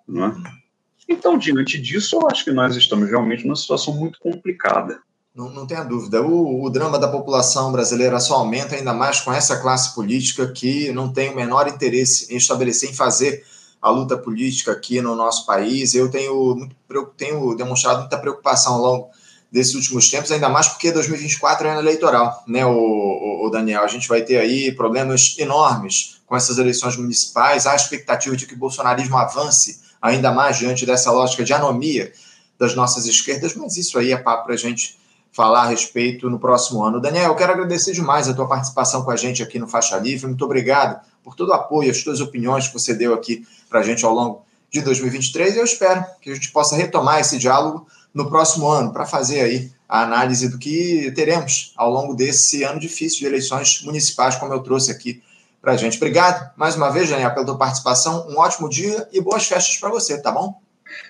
É? 0.10 0.68
Então, 1.10 1.38
diante 1.38 1.80
disso, 1.80 2.16
eu 2.16 2.28
acho 2.30 2.44
que 2.44 2.52
nós 2.52 2.76
estamos 2.76 3.10
realmente 3.10 3.46
numa 3.46 3.56
situação 3.56 3.96
muito 3.96 4.20
complicada. 4.20 5.00
Não, 5.34 5.50
não 5.50 5.68
tenha 5.68 5.84
dúvida. 5.84 6.22
O, 6.22 6.64
o, 6.64 6.70
drama 6.70 6.98
da 6.98 7.08
população 7.08 7.72
brasileira 7.72 8.20
só 8.20 8.36
aumenta, 8.36 8.76
ainda 8.76 8.94
mais 8.94 9.22
com 9.22 9.32
essa 9.32 9.62
classe 9.62 9.94
política 9.94 10.52
que 10.52 10.92
não 10.92 11.14
tem 11.14 11.30
o 11.30 11.36
menor 11.36 11.68
interesse 11.68 12.34
em 12.34 12.38
estabelecer, 12.38 12.90
em 12.90 12.94
fazer 12.94 13.46
a 13.80 13.90
luta 13.90 14.18
política 14.18 14.72
aqui 14.72 15.00
no 15.00 15.16
nosso 15.16 15.46
país. 15.46 15.94
Eu 15.94 16.10
tenho, 16.10 16.68
tenho 17.16 17.56
demonstrado 17.56 18.00
muita 18.00 18.18
preocupação 18.18 18.74
ao 18.74 18.82
longo 18.82 19.10
desses 19.58 19.74
últimos 19.74 20.10
tempos, 20.10 20.32
ainda 20.32 20.48
mais 20.50 20.68
porque 20.68 20.92
2024 20.92 21.68
é 21.68 21.72
ano 21.72 21.80
eleitoral, 21.80 22.44
né, 22.48 22.64
o, 22.64 22.72
o, 22.72 23.48
o, 23.48 23.50
Daniel? 23.50 23.82
A 23.82 23.88
gente 23.88 24.08
vai 24.08 24.22
ter 24.22 24.38
aí 24.38 24.72
problemas 24.72 25.36
enormes 25.40 26.22
com 26.28 26.36
essas 26.36 26.60
eleições 26.60 26.96
municipais. 26.96 27.66
Há 27.66 27.72
a 27.72 27.76
expectativa 27.76 28.38
de 28.38 28.46
que 28.46 28.54
o 28.54 28.58
bolsonarismo 28.58 29.18
avance 29.18 29.82
ainda 30.00 30.32
mais 30.32 30.60
diante 30.60 30.86
dessa 30.86 31.12
lógica 31.12 31.44
de 31.44 31.54
anomia 31.54 32.14
das 32.60 32.76
nossas 32.76 33.08
esquerdas, 33.08 33.56
mas 33.56 33.78
isso 33.78 33.98
aí 33.98 34.12
é 34.12 34.18
papo 34.18 34.46
para 34.46 34.54
a 34.54 34.58
gente 34.58 34.96
falar 35.32 35.64
a 35.64 35.68
respeito 35.68 36.30
no 36.30 36.38
próximo 36.38 36.84
ano. 36.84 37.02
Daniel, 37.02 37.32
eu 37.32 37.36
quero 37.36 37.54
agradecer 37.54 37.94
demais 37.94 38.30
a 38.30 38.34
tua 38.36 38.48
participação 38.48 39.04
com 39.04 39.10
a 39.10 39.16
gente 39.16 39.42
aqui 39.42 39.58
no 39.58 39.68
Faixa 39.68 39.98
Livre. 39.98 40.28
Muito 40.28 40.46
obrigado 40.46 41.02
por 41.24 41.36
todo 41.36 41.50
o 41.50 41.54
apoio, 41.54 41.90
as 41.90 42.04
tuas 42.04 42.22
opiniões 42.22 42.68
que 42.68 42.74
você 42.74 42.94
deu 42.94 43.14
aqui 43.16 43.44
para 43.68 43.80
a 43.80 43.84
gente 43.84 44.06
ao 44.06 44.14
longo 44.14 44.46
de 44.70 44.82
2023. 44.82 45.58
Eu 45.58 45.66
espero 45.66 46.06
que 46.22 46.30
a 46.30 46.36
gente 46.36 46.52
possa 46.52 46.76
retomar 46.76 47.20
esse 47.20 47.40
diálogo 47.40 47.88
no 48.18 48.28
próximo 48.28 48.68
ano, 48.68 48.92
para 48.92 49.06
fazer 49.06 49.42
aí 49.42 49.72
a 49.88 50.02
análise 50.02 50.50
do 50.50 50.58
que 50.58 51.12
teremos 51.16 51.72
ao 51.78 51.90
longo 51.92 52.16
desse 52.16 52.64
ano 52.64 52.80
difícil 52.80 53.20
de 53.20 53.26
eleições 53.28 53.82
municipais, 53.84 54.36
como 54.36 54.52
eu 54.52 54.60
trouxe 54.60 54.92
aqui 54.92 55.22
para 55.62 55.74
a 55.74 55.78
gente. 55.78 55.98
Obrigado 55.98 56.52
mais 56.58 56.76
uma 56.76 56.90
vez, 56.90 57.10
Daniel, 57.10 57.32
pela 57.32 57.46
tua 57.46 57.58
participação. 57.58 58.28
Um 58.28 58.40
ótimo 58.40 58.68
dia 58.68 59.08
e 59.14 59.22
boas 59.22 59.46
festas 59.46 59.78
para 59.78 59.90
você, 59.90 60.20
tá 60.20 60.32
bom? 60.32 60.60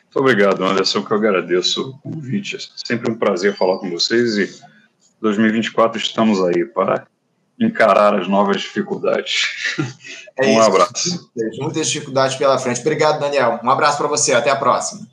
Muito 0.03 0.19
obrigado, 0.19 0.63
Anderson, 0.63 1.03
que 1.03 1.11
eu 1.11 1.17
agradeço 1.17 1.91
o 2.03 2.11
convite. 2.11 2.57
É 2.57 2.59
sempre 2.85 3.09
um 3.09 3.15
prazer 3.15 3.55
falar 3.55 3.77
com 3.77 3.89
vocês 3.89 4.37
e 4.37 4.53
2024 5.21 5.97
estamos 5.97 6.43
aí 6.43 6.65
para 6.65 7.07
encarar 7.59 8.19
as 8.19 8.27
novas 8.27 8.61
dificuldades. 8.61 9.75
É 10.39 10.45
um 10.45 10.59
isso. 10.59 10.61
abraço. 10.61 11.31
Muitas 11.59 11.87
dificuldades 11.87 12.37
pela 12.37 12.59
frente. 12.59 12.81
Obrigado, 12.81 13.19
Daniel. 13.19 13.59
Um 13.63 13.71
abraço 13.71 13.97
para 13.97 14.07
você. 14.07 14.35
Até 14.35 14.51
a 14.51 14.55
próxima. 14.55 15.07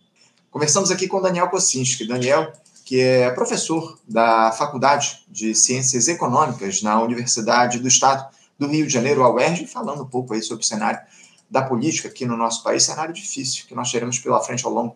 Conversamos 0.55 0.93
aqui 0.93 1.09
com 1.09 1.21
Daniel 1.21 1.49
Kocinski. 1.49 2.07
Daniel, 2.07 2.53
que 2.85 3.01
é 3.01 3.29
professor 3.33 3.99
da 4.07 4.53
Faculdade 4.53 5.25
de 5.29 5.53
Ciências 5.53 6.07
Econômicas 6.07 6.81
na 6.81 7.03
Universidade 7.03 7.81
do 7.81 7.89
Estado 7.89 8.25
do 8.57 8.69
Rio 8.69 8.87
de 8.87 8.93
Janeiro, 8.93 9.25
a 9.25 9.35
UERJ, 9.35 9.67
falando 9.67 10.05
um 10.05 10.07
pouco 10.07 10.33
aí 10.33 10.41
sobre 10.41 10.63
o 10.63 10.67
cenário 10.67 11.01
da 11.51 11.61
política 11.61 12.07
aqui 12.07 12.25
no 12.25 12.37
nosso 12.37 12.63
país, 12.63 12.85
cenário 12.85 13.13
difícil 13.13 13.65
que 13.67 13.75
nós 13.75 13.91
teremos 13.91 14.21
pela 14.21 14.41
frente 14.41 14.65
ao 14.65 14.71
longo 14.71 14.95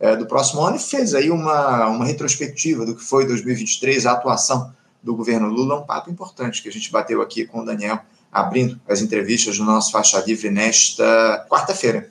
é, 0.00 0.16
do 0.16 0.24
próximo 0.24 0.62
ano, 0.62 0.76
e 0.76 0.80
fez 0.80 1.12
aí 1.12 1.30
uma, 1.30 1.86
uma 1.88 2.06
retrospectiva 2.06 2.86
do 2.86 2.96
que 2.96 3.04
foi 3.04 3.26
2023, 3.26 4.06
a 4.06 4.12
atuação 4.12 4.72
do 5.02 5.14
governo 5.14 5.48
Lula, 5.48 5.80
um 5.80 5.84
papo 5.84 6.10
importante 6.10 6.62
que 6.62 6.68
a 6.70 6.72
gente 6.72 6.90
bateu 6.90 7.20
aqui 7.20 7.44
com 7.44 7.60
o 7.60 7.64
Daniel, 7.66 8.00
abrindo 8.32 8.80
as 8.88 9.02
entrevistas 9.02 9.58
do 9.58 9.64
nosso 9.64 9.92
Faixa 9.92 10.18
Livre 10.20 10.48
nesta 10.48 11.46
quarta-feira. 11.50 12.10